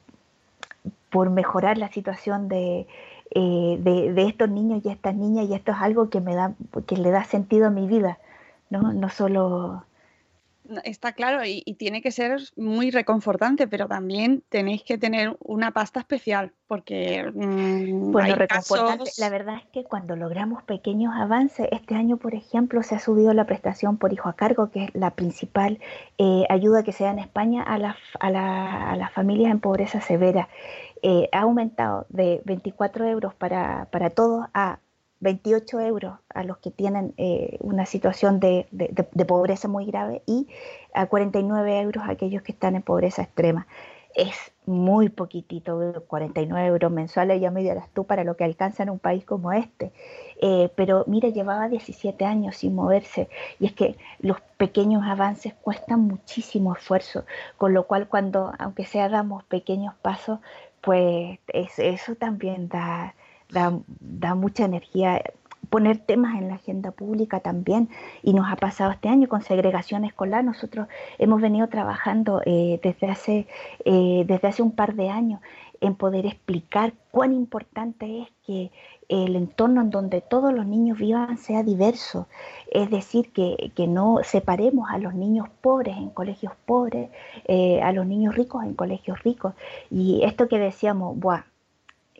[1.10, 2.86] por mejorar la situación de,
[3.32, 6.54] eh, de, de, estos niños y estas niñas y esto es algo que me da,
[6.86, 8.18] que le da sentido a mi vida,
[8.70, 9.84] no, no solo
[10.84, 16.00] está claro y, tiene que ser muy reconfortante, pero también tenéis que tener una pasta
[16.00, 19.10] especial porque mm, bueno, reconfortante.
[19.18, 23.32] La verdad es que cuando logramos pequeños avances, este año, por ejemplo, se ha subido
[23.32, 25.80] la prestación por hijo a cargo, que es la principal
[26.18, 30.48] eh, ayuda que se da en España a, a, las familias en pobreza severa.
[31.02, 34.80] Eh, ha aumentado de 24 euros para, para todos a
[35.20, 38.66] 28 euros a los que tienen eh, una situación de,
[39.26, 40.48] pobreza muy grave y
[40.94, 43.66] a 49 euros a aquellos que están en pobreza extrema.
[44.14, 44.34] Es
[44.66, 48.98] muy poquitito, 49 euros mensuales, ya me dirás tú, para lo que alcanza en un
[48.98, 49.92] país como este.
[50.40, 53.28] Eh, pero mira, llevaba 17 años sin moverse
[53.60, 57.24] y es que los pequeños avances cuestan muchísimo esfuerzo,
[57.56, 60.40] con lo cual cuando, aunque sea damos pequeños pasos,
[60.80, 63.14] pues eso también da,
[63.52, 65.22] da, mucha energía
[65.68, 67.88] poner temas en la agenda pública también
[68.22, 70.44] y nos ha pasado este año con segregación escolar.
[70.44, 73.46] Nosotros hemos venido trabajando eh, desde, hace,
[73.84, 75.40] eh, desde hace un par de años
[75.80, 78.70] en poder explicar cuán importante es que
[79.08, 82.28] el entorno en donde todos los niños vivan sea diverso,
[82.70, 87.10] es decir, que, no separemos a los niños pobres en colegios pobres,
[87.46, 89.54] eh, a los niños ricos en colegios ricos.
[89.90, 91.44] Y esto que decíamos, Buah,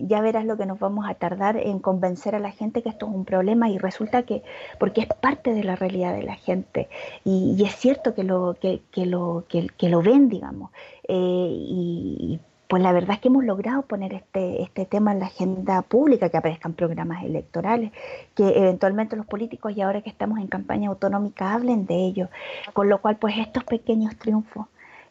[0.07, 3.07] ya verás lo que nos vamos a tardar en convencer a la gente que esto
[3.07, 4.43] es un problema y resulta que,
[4.79, 6.89] porque es parte de la realidad de la gente.
[7.25, 10.71] Y, es cierto que lo, que, lo, que, lo ven, digamos,
[11.09, 15.27] eh, y, pues la verdad es que hemos logrado poner este, este tema en la
[15.27, 17.91] agenda pública, que aparezcan programas electorales,
[18.37, 22.29] que eventualmente los políticos y ahora que estamos en campaña autonómica hablen de ello,
[22.73, 24.67] con lo cual pues estos pequeños triunfos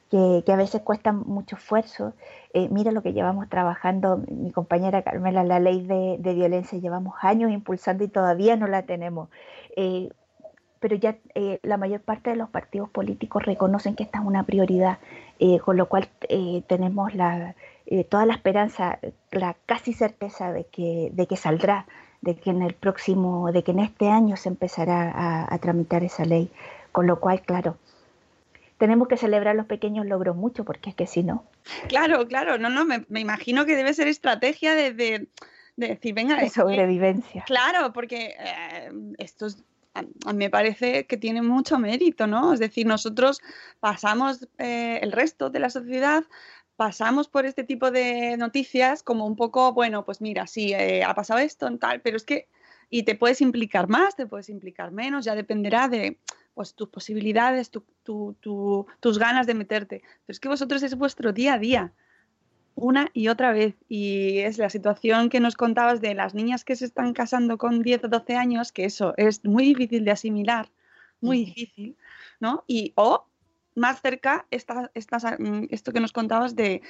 [0.10, 2.14] que, a veces cuestan mucho esfuerzo.
[2.54, 7.52] Eh, mira lo que llevamos trabajando, mi compañera Carmela, la ley de, violencia, llevamos años
[7.52, 9.30] impulsando y todavía no la tenemos.
[9.76, 10.10] Eh,
[10.80, 14.44] pero ya eh, la mayor parte de los partidos políticos reconocen que esta es una
[14.44, 15.00] prioridad,
[15.64, 16.08] con lo cual
[16.68, 17.56] tenemos la,
[18.10, 19.00] toda la esperanza,
[19.32, 21.86] la casi certeza de que, de que saldrá,
[22.22, 26.24] de que en el próximo, de que en este año se empezará a tramitar esa
[26.24, 26.50] ley.
[26.92, 27.78] Con lo cual, claro,
[28.80, 31.44] tenemos que celebrar los pequeños logros mucho, porque es que si no.
[31.90, 35.28] Claro, claro, no, no, me, imagino que debe ser estrategia de,
[35.76, 36.38] decir, venga.
[36.38, 37.44] De sobrevivencia.
[37.46, 39.48] claro, porque eh, esto
[40.34, 42.54] me parece que tiene mucho mérito, ¿no?
[42.54, 43.42] Es decir, nosotros
[43.82, 46.24] pasamos, eh, el resto de la sociedad,
[46.78, 51.14] pasamos por este tipo de noticias como un poco, bueno, pues mira, sí, eh, ha
[51.14, 52.48] pasado esto, tal, pero es que,
[52.90, 56.18] y te puedes implicar más, te puedes implicar menos, ya dependerá de
[56.60, 60.02] pues tus posibilidades, tus ganas de meterte.
[60.02, 61.94] Pero es que vosotros es vuestro día a día,
[62.76, 63.76] una y otra vez.
[63.88, 67.82] Y es la situación que nos contabas de las niñas que se están casando con
[67.82, 70.70] 10 o 12 años, que eso es muy difícil de asimilar,
[71.22, 71.96] muy difícil,
[72.42, 72.66] ¿no?
[72.68, 73.29] Y o
[73.76, 74.92] más cerca esta,
[75.40, 76.82] mm, esto que nos contabas de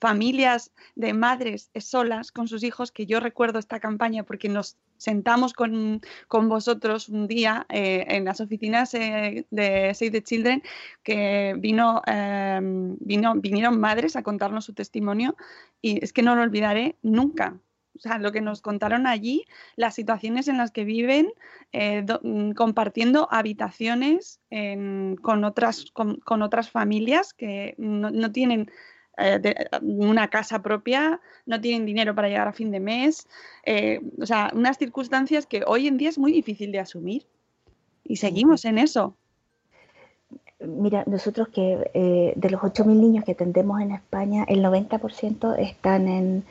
[0.00, 5.52] familias, de madres solas con sus hijos, que yo recuerdo esta campaña porque nos sentamos
[5.52, 10.62] con, vosotros un día eh, en las oficinas eh, de Save the Children,
[11.02, 15.36] que vino, em, vino, vinieron madres a contarnos su testimonio
[15.80, 17.58] y es que no lo olvidaré nunca
[17.96, 19.44] o sea, lo que nos contaron allí,
[19.76, 21.32] las situaciones en las que viven
[21.72, 24.40] eh, mm, compartiendo habitaciones
[25.22, 28.70] con, otras, con, otras familias que no, tienen
[29.18, 33.26] eh, una casa propia, no tienen dinero para llegar a fin de mes,
[33.64, 37.26] eh, o sea, unas circunstancias que hoy en día es muy difícil de asumir
[38.04, 39.16] y seguimos en eso.
[40.60, 46.44] Mira, nosotros que de los 8.000 niños que atendemos en España, el 90% están en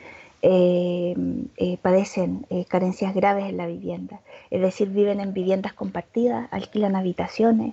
[0.46, 1.14] eh,
[1.56, 6.96] eh, padecen eh, carencias graves en la vivienda, es decir, viven en viviendas compartidas, alquilan
[6.96, 7.72] habitaciones,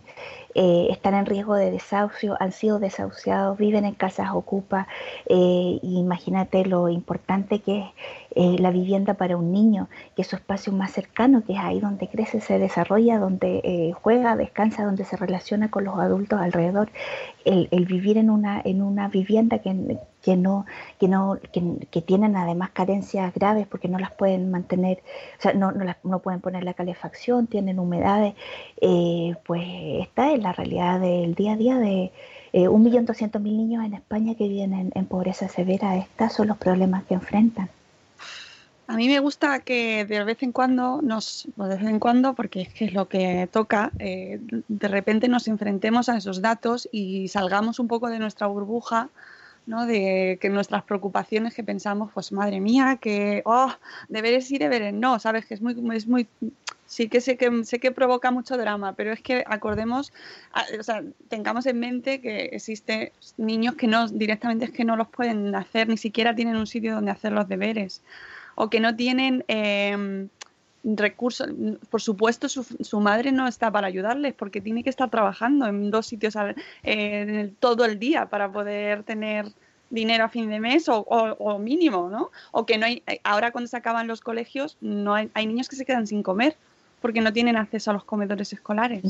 [0.54, 4.88] están en riesgo de desahucio, han sido desahuciados, viven en casas ocupas.
[5.30, 7.92] imagínate lo importante que
[8.36, 11.80] es la vivienda para un niño, que es su espacio más cercano, que es ahí
[11.80, 16.90] donde crece, se desarrolla, donde juega, descansa, donde se relaciona con los adultos alrededor.
[17.46, 19.72] El, el, vivir en una, en una vivienda que,
[20.22, 20.66] que no,
[21.00, 25.02] que no, que, tienen además carencias graves porque no las pueden mantener,
[25.40, 28.36] o sea, no, no, no pueden poner la calefacción, tienen humedades,
[28.82, 29.64] eh, pues
[30.02, 32.12] esta es la realidad del día a día de
[32.54, 35.98] eh, 1.200.000 niños en España que viven en, pobreza severa.
[35.98, 37.70] Estos son los problemas que enfrentan.
[38.88, 42.62] A mí me gusta que de vez en cuando nos, de vez en cuando, porque
[42.62, 47.30] es que es lo que toca, eh, de repente nos enfrentemos a esos datos y
[47.30, 49.10] salgamos un poco de nuestra burbuja
[49.66, 49.86] ¿no?
[49.86, 53.72] De que nuestras preocupaciones que pensamos, pues madre mía, que, oh,
[54.10, 56.28] deberes y deberes no, sabes que es muy, es muy,
[56.86, 60.12] sí que sé que sé que provoca mucho drama, pero es que acordemos,
[60.78, 65.08] o sea, tengamos en mente que existen niños que no directamente es que no los
[65.08, 68.02] pueden hacer, ni siquiera tienen un sitio donde hacer los deberes,
[68.56, 70.28] o que no tienen em,
[70.84, 71.48] recursos,
[71.90, 75.92] por supuesto su, su, madre no está para ayudarles porque tiene que estar trabajando en
[75.92, 76.36] dos sitios
[77.60, 79.52] todo el día para poder tener
[79.92, 82.32] dinero a fin de mes o, mínimo, ¿no?
[82.52, 85.76] O que no hay, ahora cuando se acaban los colegios, no hay, hay, niños que
[85.76, 86.58] se quedan sin comer
[87.02, 89.04] porque no tienen acceso a los comedores escolares.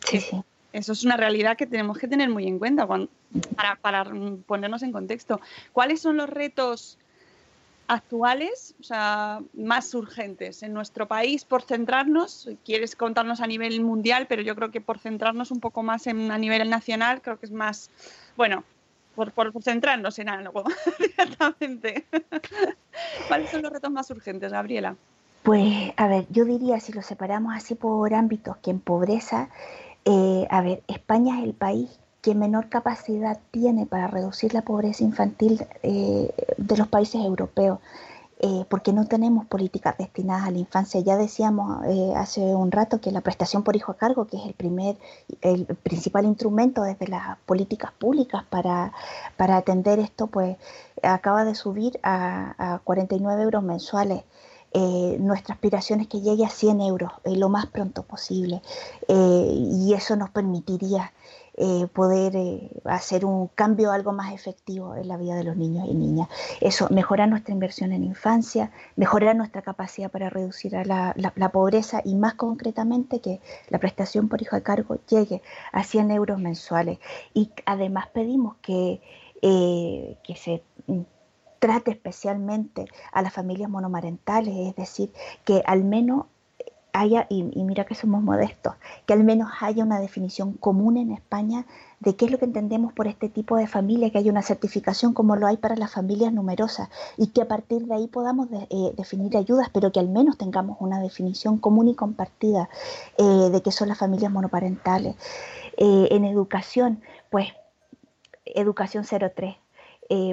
[0.00, 0.42] Sí, sí.
[0.72, 4.04] Eso es una realidad que tenemos que tener muy en cuenta para, para
[4.46, 5.40] ponernos en contexto.
[5.72, 6.98] ¿Cuáles son los retos
[7.90, 14.26] actuales, o sea, más urgentes en nuestro país por centrarnos, quieres contarnos a nivel mundial,
[14.28, 17.46] pero yo creo que por centrarnos un poco más en, a nivel nacional, creo que
[17.46, 17.90] es más,
[18.36, 18.62] bueno,
[19.16, 20.62] por, por, centrarnos en algo
[21.00, 22.06] directamente.
[23.28, 24.94] ¿Cuáles son los retos más urgentes, Gabriela?
[25.42, 29.48] Pues, a ver, yo diría, si lo separamos así por ámbitos, que en pobreza,
[30.04, 35.04] eh, a ver, España es el país que menor capacidad tiene para reducir la pobreza
[35.04, 37.78] infantil eh, de los países europeos,
[38.40, 41.00] eh, porque no tenemos políticas destinadas a la infancia.
[41.00, 44.46] Ya decíamos eh, hace un rato que la prestación por hijo a cargo, que es
[44.46, 44.96] el primer,
[45.40, 48.92] el principal instrumento desde las políticas públicas para,
[49.38, 50.56] atender esto, pues
[51.02, 54.24] acaba de subir a, a 49 euros mensuales.
[54.72, 58.62] Eh, nuestra aspiración es que llegue a 100 euros lo más pronto posible
[59.08, 61.12] y eso nos permitiría
[61.62, 65.86] eh, poder eh, hacer un cambio algo más efectivo en la vida de los niños
[65.90, 66.26] y niñas.
[66.62, 72.32] Eso, mejorar nuestra inversión en infancia, mejorar nuestra capacidad para reducir la, pobreza y más
[72.32, 75.42] concretamente que la prestación por hijo a cargo llegue
[75.72, 76.98] a 100 euros mensuales.
[77.34, 79.02] Y además pedimos que,
[79.42, 80.62] eh, que se
[81.60, 85.12] trate especialmente a las familias monomarentales, es decir,
[85.44, 86.26] que al menos
[86.92, 88.74] haya, y, mira que somos modestos,
[89.06, 91.66] que al menos haya una definición común en España
[92.00, 95.12] de qué es lo que entendemos por este tipo de familia, que haya una certificación
[95.12, 98.92] como lo hay para las familias numerosas y que a partir de ahí podamos eh,
[98.96, 102.68] definir ayudas, pero que al menos tengamos una definición común y compartida
[103.18, 105.14] eh, de qué son las familias monoparentales.
[105.76, 107.00] Eh, en educación,
[107.30, 107.48] pues
[108.44, 109.56] educación 03,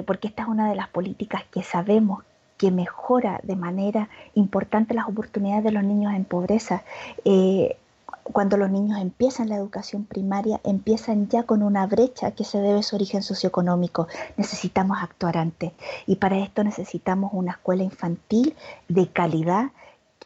[0.06, 2.24] porque esta es una de las políticas que sabemos
[2.58, 6.82] que mejora de manera importante las oportunidades de los niños en pobreza.
[7.24, 7.76] Eh,
[8.24, 12.80] cuando los niños empiezan la educación primaria, empiezan ya con una brecha que se debe
[12.80, 14.08] a su origen socioeconómico.
[14.36, 15.72] Necesitamos actuar antes
[16.06, 18.54] y para esto necesitamos una escuela infantil
[18.88, 19.70] de calidad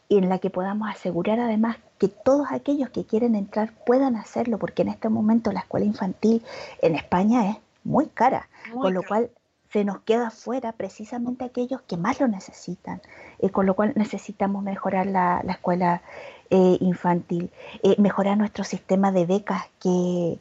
[0.09, 4.82] en la que podamos asegurar además que todos aquellos que quieren entrar puedan hacerlo, porque
[4.82, 6.42] en este momento la escuela infantil
[6.80, 9.30] en España es muy cara, con lo cual
[9.72, 13.00] se nos queda fuera precisamente aquellos que más lo necesitan,
[13.38, 16.02] eh, con lo cual necesitamos mejorar la, escuela
[16.50, 17.50] eh, infantil,
[17.82, 20.38] eh, mejorar nuestro sistema de becas, que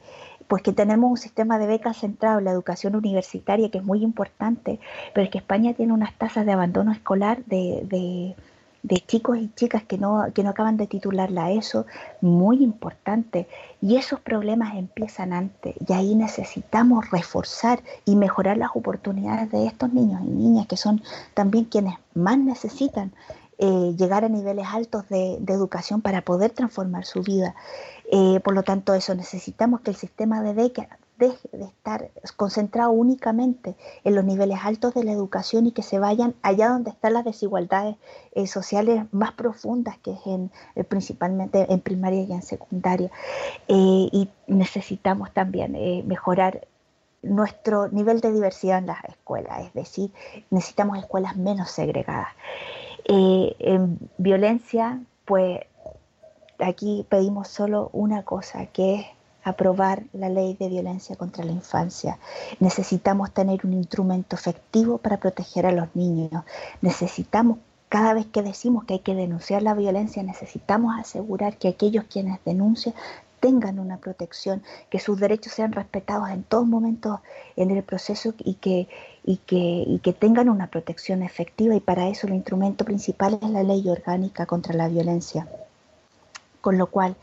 [0.48, 4.04] pues que tenemos un sistema de becas centrado en la educación universitaria que es muy
[4.04, 4.82] importante,
[5.14, 8.36] pero es que España tiene unas tasas de abandono escolar de de
[8.88, 11.86] chicos y chicas que no, que no acaban de titular la ESO,
[12.22, 13.48] muy importante.
[13.82, 19.94] Y esos problemas empiezan antes y ahí necesitamos reforzar y mejorar las oportunidades de estos
[19.94, 21.02] niños y niñas que son
[21.34, 23.14] también quienes más necesitan
[23.64, 27.54] eh, llegar a niveles altos de, educación para poder transformar su vida.
[28.12, 30.88] Eh, por lo tanto, eso necesitamos que el sistema de becas
[31.22, 36.00] deje de estar concentrado únicamente en los niveles altos de la educación y que se
[36.00, 37.96] vayan allá donde están las desigualdades
[38.34, 43.12] eh, sociales más profundas, que es en, eh, principalmente en primaria y en secundaria.
[43.68, 46.68] Eh, y necesitamos también mejorar
[47.22, 50.12] nuestro nivel de diversidad en las escuelas, es decir,
[50.50, 52.30] necesitamos escuelas menos segregadas.
[53.06, 55.62] en violencia, pues
[56.60, 59.06] aquí pedimos solo una cosa, que es
[59.44, 62.20] aprobar la ley de violencia contra la infancia.
[62.60, 66.44] Necesitamos tener un instrumento efectivo para proteger a los niños.
[66.82, 67.58] Necesitamos,
[67.90, 72.40] cada vez que decimos que hay que denunciar la violencia, necesitamos asegurar que aquellos quienes
[72.46, 72.94] denuncian
[73.42, 77.22] tengan una protección, que sus derechos sean respetados en todo momento
[77.58, 78.88] en el proceso y que,
[79.26, 81.76] y que, y que tengan una protección efectiva.
[81.76, 85.48] Y para eso el instrumento principal es la ley orgánica contra la violencia.
[86.62, 87.16] Con lo cual,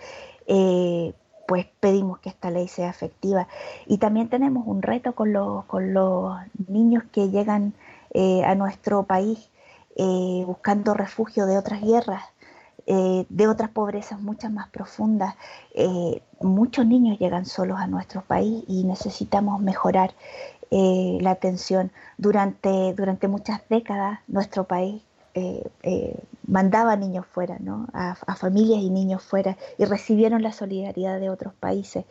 [0.48, 1.14] eh,
[1.48, 3.48] pues pedimos que esta ley sea efectiva.
[3.86, 6.36] Y también tenemos un reto con los, con los
[6.68, 7.72] niños que llegan
[8.10, 9.48] eh, a nuestro país
[9.96, 12.22] eh, buscando refugio de otras guerras,
[12.84, 15.36] eh, de otras pobrezas muchas más profundas.
[16.42, 20.12] muchos niños llegan solos a nuestro país y necesitamos mejorar
[20.70, 21.92] la atención.
[22.18, 25.02] Durante, durante muchas décadas nuestro país
[25.34, 27.86] eh, eh, mandaba niños fuera, ¿no?
[27.92, 32.04] A, familias y niños fuera y recibieron la solidaridad de otros países.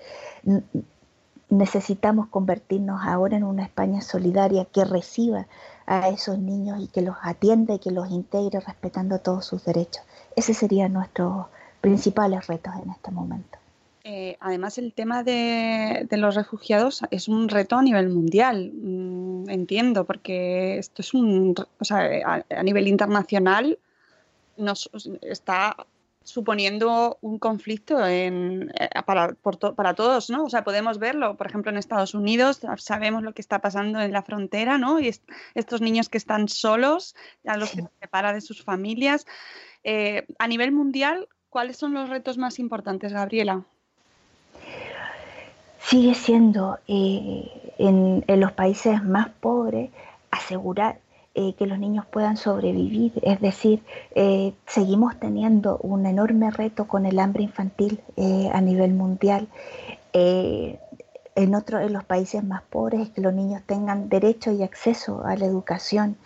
[1.49, 5.47] necesitamos convertirnos ahora en una España solidaria que reciba
[5.85, 10.03] a esos niños y que los atienda y que los integre respetando todos sus derechos.
[10.35, 11.47] Ese serían nuestros
[11.79, 13.57] principales retos en este momento.
[14.09, 20.05] Eh, además, el tema de, los refugiados es un reto a nivel mundial, mm, entiendo,
[20.05, 23.77] porque esto es un, o sea, a, nivel internacional
[24.55, 24.89] nos
[25.21, 25.75] está
[26.23, 29.35] suponiendo un conflicto en, eh, para,
[29.75, 30.45] para todos, ¿no?
[30.45, 34.13] O sea, podemos verlo, por ejemplo, en Estados Unidos, sabemos lo que está pasando en
[34.13, 35.01] la frontera, ¿no?
[35.01, 35.13] Y
[35.53, 37.13] estos niños que están solos,
[37.45, 39.25] a los que se separa de sus familias.
[39.83, 43.65] Eh, a nivel mundial, ¿cuáles son los retos más importantes, Gabriela?
[45.87, 49.89] Sigue siendo eh, en, los países más pobres
[50.31, 50.99] asegurar
[51.33, 53.13] eh, que los niños puedan sobrevivir.
[53.21, 53.83] Es decir,
[54.13, 58.01] eh, seguimos teniendo un enorme reto con el hambre infantil
[58.51, 59.47] a nivel mundial.
[60.13, 65.35] en otros en los países más pobres que los niños tengan derecho y acceso a
[65.35, 66.17] la educación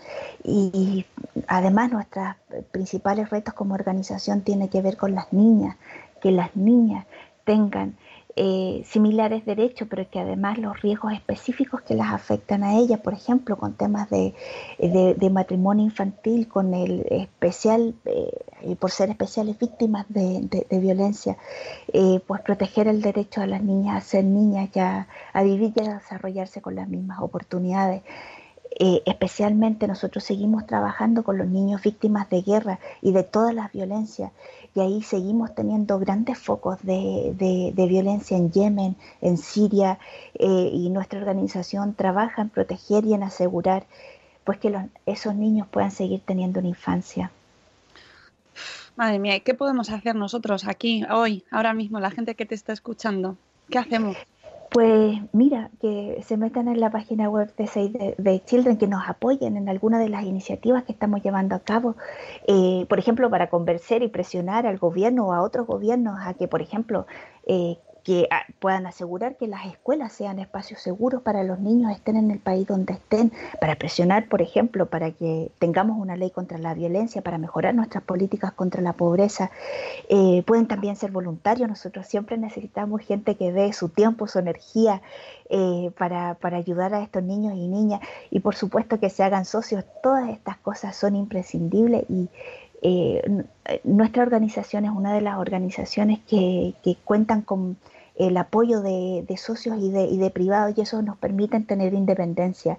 [0.43, 1.05] y,
[1.47, 2.35] además nuestros
[2.71, 5.75] principales retos como organización tiene que ver con las niñas,
[6.21, 7.05] que las niñas
[7.43, 7.97] tengan
[8.37, 13.13] eh, similares derechos, pero que además los riesgos específicos que las afectan a ellas, por
[13.13, 14.33] ejemplo, con temas de,
[15.31, 21.37] matrimonio infantil, con el especial, eh, por ser especiales víctimas de, violencia,
[21.91, 25.81] eh, pues proteger el derecho a las niñas a ser niñas, ya, a vivir y
[25.81, 28.01] a desarrollarse con las mismas oportunidades.
[29.05, 34.31] Especialmente nosotros seguimos trabajando con los niños víctimas de guerra y de todas las violencias.
[34.73, 39.99] Y ahí seguimos teniendo grandes focos de, violencia en Yemen, en Siria,
[40.35, 43.85] eh, y nuestra organización trabaja en proteger y en asegurar
[44.43, 44.73] pues que
[45.05, 47.31] esos niños puedan seguir teniendo una infancia.
[48.95, 52.73] Madre mía, ¿qué podemos hacer nosotros aquí, hoy, ahora mismo, la gente que te está
[52.73, 53.37] escuchando?
[53.69, 54.17] ¿Qué hacemos?
[54.71, 59.03] Pues mira, que se metan en la página web de Save the, Children, que nos
[59.05, 61.97] apoyen en alguna de las iniciativas que estamos llevando a cabo,
[62.47, 66.47] eh, por ejemplo, para convencer y presionar al gobierno o a otros gobiernos a que,
[66.47, 67.05] por ejemplo,
[67.47, 72.15] eh, que ah, puedan asegurar que las escuelas sean espacios seguros para los niños, estén
[72.15, 76.57] en el país donde estén, para presionar, por ejemplo, para que tengamos una ley contra
[76.57, 79.51] la violencia, para mejorar nuestras políticas contra la pobreza.
[80.09, 85.01] Eh, pueden también ser voluntarios, nosotros siempre necesitamos gente que dé su tiempo, su energía
[85.49, 88.01] eh, para, para ayudar a estos niños y niñas.
[88.29, 92.29] Y por supuesto que se hagan socios, todas estas cosas son imprescindibles y
[92.81, 93.43] eh,
[93.83, 96.73] nuestra organización es una de las organizaciones que,
[97.05, 97.77] cuentan con
[98.15, 102.77] el apoyo de, socios y de, privados y eso nos permite tener independencia.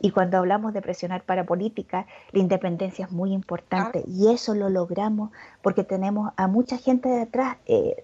[0.00, 4.68] Y cuando hablamos de presionar para política, la independencia es muy importante y eso lo
[4.68, 5.30] logramos
[5.62, 7.96] porque tenemos a mucha gente detrás eh,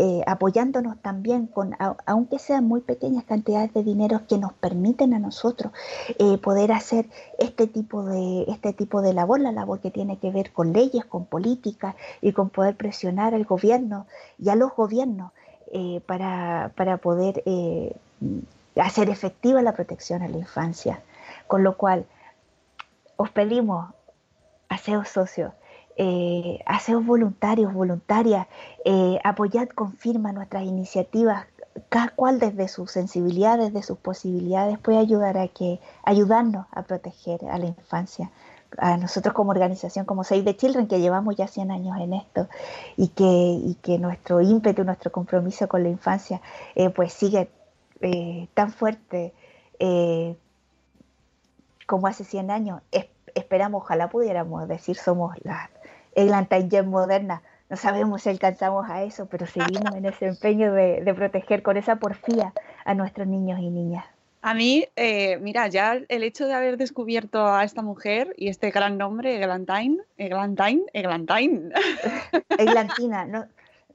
[0.00, 1.74] eh, apoyándonos también con,
[2.06, 5.72] aunque sean muy pequeñas cantidades de dinero que nos permiten a nosotros
[6.20, 7.06] eh, poder hacer
[7.40, 11.04] este tipo de este tipo de labor, la labor que tiene que ver con leyes,
[11.04, 14.06] con políticas y con poder presionar al gobierno
[14.38, 15.32] y a los gobiernos
[15.72, 17.42] eh, para, para, poder
[18.76, 21.00] hacer efectiva la protección a la infancia.
[21.46, 22.06] Con lo cual,
[23.16, 23.92] os pedimos,
[24.68, 25.52] aseos socios,
[25.96, 28.46] eh, aseos voluntarios, voluntarias,
[28.84, 31.46] eh, apoyad con firma nuestras iniciativas,
[31.88, 37.44] cada cual desde sus sensibilidades, desde sus posibilidades, puede ayudar a que, ayudarnos a proteger
[37.50, 38.30] a la infancia.
[38.76, 42.48] A nosotros como organización, como Save the Children, que llevamos ya 100 años en esto
[42.96, 46.42] y que, y que nuestro ímpetu, nuestro compromiso con la infancia,
[46.74, 47.50] eh, pues sigue
[48.00, 49.32] eh, tan fuerte
[51.86, 52.82] como hace 100 años.
[53.34, 55.70] esperamos, ojalá pudiéramos decir, somos las
[56.18, 57.42] Eglantine moderna.
[57.70, 61.96] No sabemos si alcanzamos a eso, pero seguimos en ese empeño de, proteger con esa
[61.96, 62.52] porfía
[62.84, 64.04] a nuestros niños y niñas.
[64.40, 68.70] A mí, eh, mira, ya el hecho de haber descubierto a esta mujer y este
[68.70, 71.72] gran nombre, Eglantine, Eglantine, Eglantine.
[72.58, 73.46] Eglantina, no,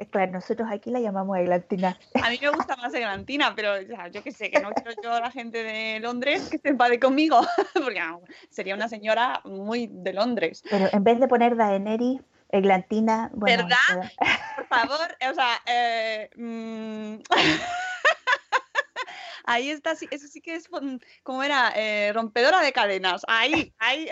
[0.10, 1.98] Claro, nosotros aquí la llamamos eglantina.
[2.22, 3.80] A mí me gusta más eglantina, pero
[4.12, 7.00] yo qué sé, que no quiero yo a la gente de Londres que se enfade
[7.00, 7.41] conmigo,
[7.74, 8.02] porque
[8.50, 10.64] sería una señora muy de Londres.
[10.70, 13.30] Pero en vez de poner Daenerys, eglantina...
[13.34, 14.12] Bueno, ¿Verdad?
[14.56, 15.62] Por favor, o sea...
[15.68, 17.16] Eh, mm,
[19.44, 20.70] ahí está, eso sí que es,
[21.24, 21.72] como era?
[21.76, 23.24] Eh, rompedora de cadenas.
[23.28, 24.08] Ahí, ahí.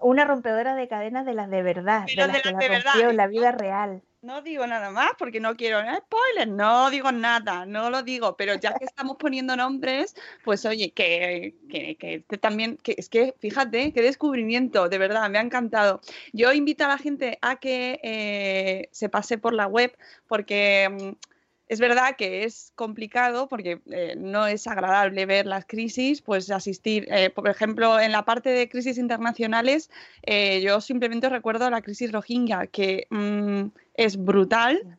[0.00, 3.26] Una rompedora de cadenas de las de verdad, de las, que la rompió en la
[3.26, 8.02] vida real no digo nada más porque no quiero spoilers, no digo nada, no lo
[8.04, 12.94] digo, pero ya que estamos poniendo nombres, pues oye, que, que, que este también, que
[12.96, 16.00] es que fíjate, qué descubrimiento, de verdad, me ha encantado.
[16.32, 19.96] Yo invito a la gente a que eh, se pase por la web
[20.28, 21.31] porque mm,
[21.68, 27.06] es verdad que es complicado porque eh, no es agradable ver las crisis, pues asistir,
[27.10, 29.90] eh, por ejemplo, en la parte de crisis internacionales,
[30.22, 34.98] eh, yo simplemente recuerdo la crisis rohingya, que mm, es brutal.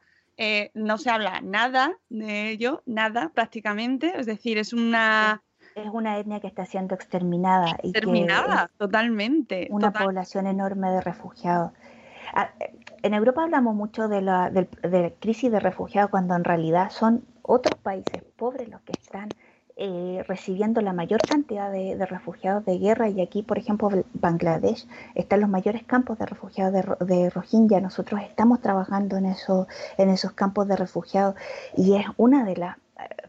[0.74, 5.43] no se habla nada de ello, nada prácticamente, es decir, es una...
[5.76, 7.78] Es una etnia que está siendo exterminada.
[7.84, 9.68] Exterminada, totalmente.
[9.72, 11.72] Una población enorme de refugiados.
[12.34, 12.49] Ah,
[13.03, 14.51] en Europa hablamos mucho de la,
[15.19, 19.29] crisis de refugiados cuando en realidad son otros países pobres los que están
[19.75, 25.41] eh, recibiendo la mayor cantidad de, refugiados de guerra y aquí, por ejemplo, Bangladesh están
[25.41, 27.81] los mayores campos de refugiados de, de, Rohingya.
[27.81, 29.67] Nosotros estamos trabajando en, eso,
[29.97, 31.36] en esos campos de refugiados
[31.77, 33.27] y es una de las, eh,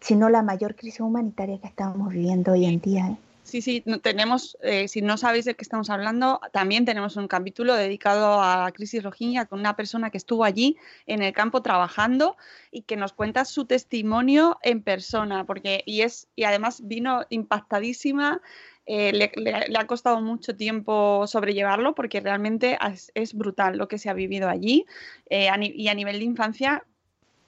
[0.00, 3.08] si no la mayor crisis humanitaria que estamos viviendo hoy en día.
[3.08, 3.16] ¿eh?
[3.52, 7.74] Sí, sí, tenemos, eh, si no sabéis de qué estamos hablando, también tenemos un capítulo
[7.74, 12.38] dedicado a la crisis rojiña con una persona que estuvo allí en el campo trabajando
[12.70, 18.40] y que nos cuenta su testimonio en persona, porque y es y además vino impactadísima.
[18.86, 22.78] Eh, le, ha costado mucho tiempo sobrellevarlo porque realmente
[23.14, 24.86] es, brutal lo que se ha vivido allí
[25.28, 26.86] eh, y a nivel de infancia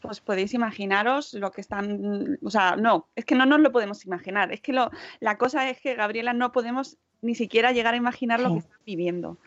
[0.04, 4.04] pues podéis imaginaros lo que están, o sea, no, es que no nos lo podemos
[4.04, 4.90] imaginar, es que lo,
[5.20, 8.80] la cosa es que Gabriela no podemos ni siquiera llegar a imaginar lo que están
[8.84, 9.38] viviendo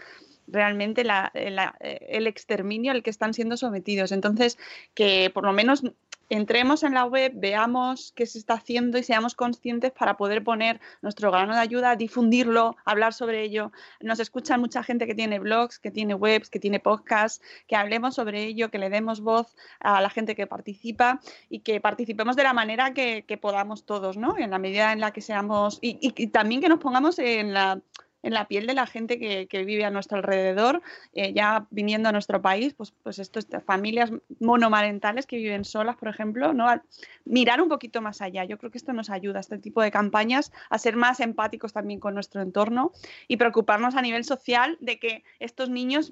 [0.47, 4.11] realmente la, la, el exterminio al que están siendo sometidos.
[4.11, 4.57] Entonces,
[4.93, 5.83] que por lo menos
[6.29, 10.81] entremos en la web, veamos qué se está haciendo y seamos conscientes para poder poner
[11.01, 13.71] nuestro grano de ayuda, difundirlo, hablar sobre ello.
[14.01, 18.15] Nos escucha mucha gente que tiene blogs, que tiene webs, que tiene podcasts, que hablemos
[18.15, 21.19] sobre ello, que le demos voz a la gente que participa
[21.49, 24.35] y que participemos de la manera que, podamos todos, ¿no?
[24.37, 27.79] En la medida en la que seamos y también que nos pongamos en la
[28.27, 30.81] en la piel de la gente que, que vive a nuestro alrededor,
[31.13, 34.11] eh, ya viniendo a nuestro país, pues, pues estas familias
[34.41, 36.67] monomarentales que viven solas, por ejemplo, ¿no?
[36.67, 36.83] A
[37.23, 38.43] mirar un poquito más allá.
[38.43, 42.01] Yo creo que esto nos ayuda, este tipo de campañas, a ser más empáticos también
[42.01, 42.91] con nuestro entorno
[43.29, 46.11] y preocuparnos a nivel social de que estos niños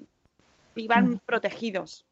[0.74, 2.06] vivan protegidos,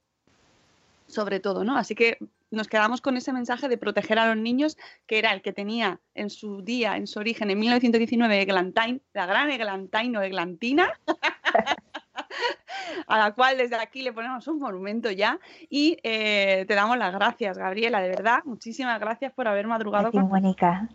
[1.07, 1.77] sobre todo, ¿no?
[1.77, 2.17] Así que
[2.53, 4.77] nos quedamos con ese mensaje de proteger a los niños,
[5.07, 9.25] que era el que tenía en su día, en su origen, en 1919, Eglantine, la
[9.25, 10.87] gran Eglantine o Eglantina,
[13.07, 15.39] a la cual desde aquí le ponemos un monumento ya.
[15.69, 18.41] Y eh, te damos las gracias, Gabriela, de verdad.
[18.45, 20.11] Muchísimas gracias por haber madrugado.
[20.11, 20.27] Con...
[20.27, 20.87] Mónica.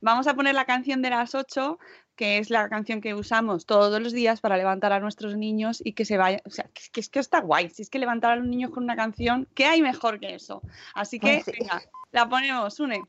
[0.00, 1.78] Vamos a poner la canción de las 8
[2.16, 5.92] que es la canción que usamos todos los días para levantar a nuestros niños y
[5.92, 8.32] que se vaya, o sea, que, que es que está guay, si es que levantar
[8.32, 10.62] a los niños con una canción, ¿qué hay mejor que eso?
[10.94, 11.52] Así que, sí.
[11.58, 11.82] venga,
[12.12, 13.02] la ponemos, une.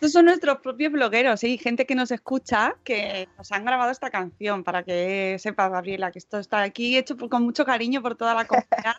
[0.00, 4.64] Estos son nuestros propios blogueros, gente que nos escucha que nos han grabado esta canción
[4.64, 8.46] para que sepas, Gabriela, que esto está aquí hecho con mucho cariño por toda la
[8.46, 8.96] comunidad.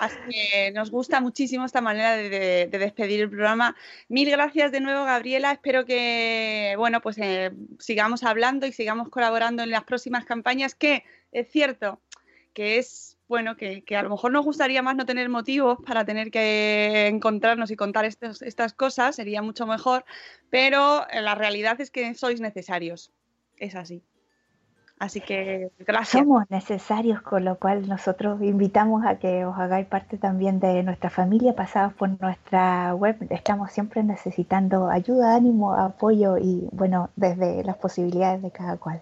[0.00, 3.76] Así que nos gusta muchísimo esta manera de despedir el programa.
[4.08, 5.52] Mil gracias de nuevo, Gabriela.
[5.52, 11.04] Espero que, bueno, pues eh, sigamos hablando y sigamos colaborando en las próximas campañas, que
[11.30, 12.00] es cierto
[12.54, 16.30] que es bueno, que, a lo mejor nos gustaría más no tener motivos para tener
[16.30, 20.04] que encontrarnos y contar estos- estas cosas, sería mucho mejor,
[20.50, 23.10] pero eh, la realidad es que sois necesarios.
[23.56, 24.02] Es así.
[24.98, 26.22] Así que gracias.
[26.22, 31.08] Somos necesarios, con lo cual nosotros invitamos a que os hagáis parte también de nuestra
[31.08, 33.16] familia, pasados por nuestra web.
[33.30, 39.00] Estamos siempre necesitando ayuda, ánimo, apoyo y, bueno, desde las posibilidades de cada cual.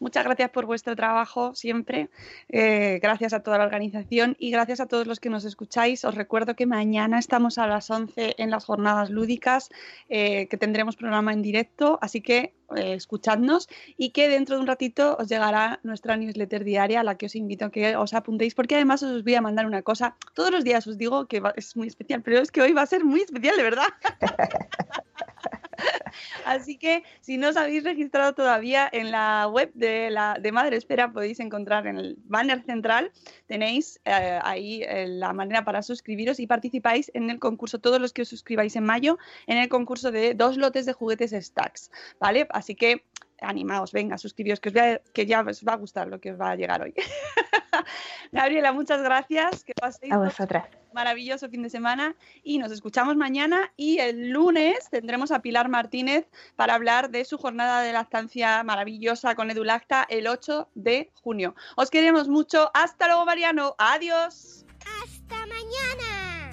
[0.00, 2.08] Muchas gracias por vuestro trabajo siempre.
[2.48, 6.06] Eh, gracias a toda la organización y gracias a todos los que nos escucháis.
[6.06, 9.68] Os recuerdo que mañana estamos a las 11 en las jornadas lúdicas,
[10.08, 14.66] eh, que tendremos programa en directo, así que eh, escuchadnos y que dentro de un
[14.66, 18.54] ratito os llegará nuestra newsletter diaria a la que os invito a que os apuntéis,
[18.54, 20.16] porque además os voy a mandar una cosa.
[20.32, 22.86] Todos los días os digo que es muy especial, pero es que hoy va a
[22.86, 23.88] ser muy especial, de verdad.
[26.44, 30.76] Así que si no os habéis registrado todavía en la web de, la, de Madre
[30.76, 33.12] Espera, podéis encontrar en el banner central,
[33.46, 38.12] tenéis eh, ahí eh, la manera para suscribiros y participáis en el concurso, todos los
[38.12, 42.46] que os suscribáis en mayo, en el concurso de dos lotes de juguetes Stacks, ¿vale?
[42.50, 43.04] Así que
[43.42, 46.32] animaos, venga, suscribiros, que, os voy a- que ya os va a gustar lo que
[46.32, 46.94] os va a llegar hoy.
[48.32, 50.66] Gabriela, muchas gracias, que paséis A un vosotras.
[50.92, 56.28] maravilloso fin de semana y nos escuchamos mañana y el lunes tendremos a Pilar Martínez
[56.56, 61.54] para hablar de su jornada de lactancia maravillosa con Edulacta el 8 de junio.
[61.76, 62.70] Os queremos mucho.
[62.74, 63.74] Hasta luego, Mariano.
[63.78, 64.64] Adiós.
[65.02, 66.50] Hasta mañana.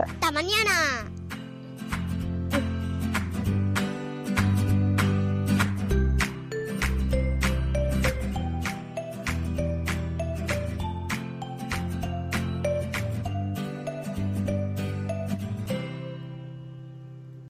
[0.00, 1.10] Hasta mañana.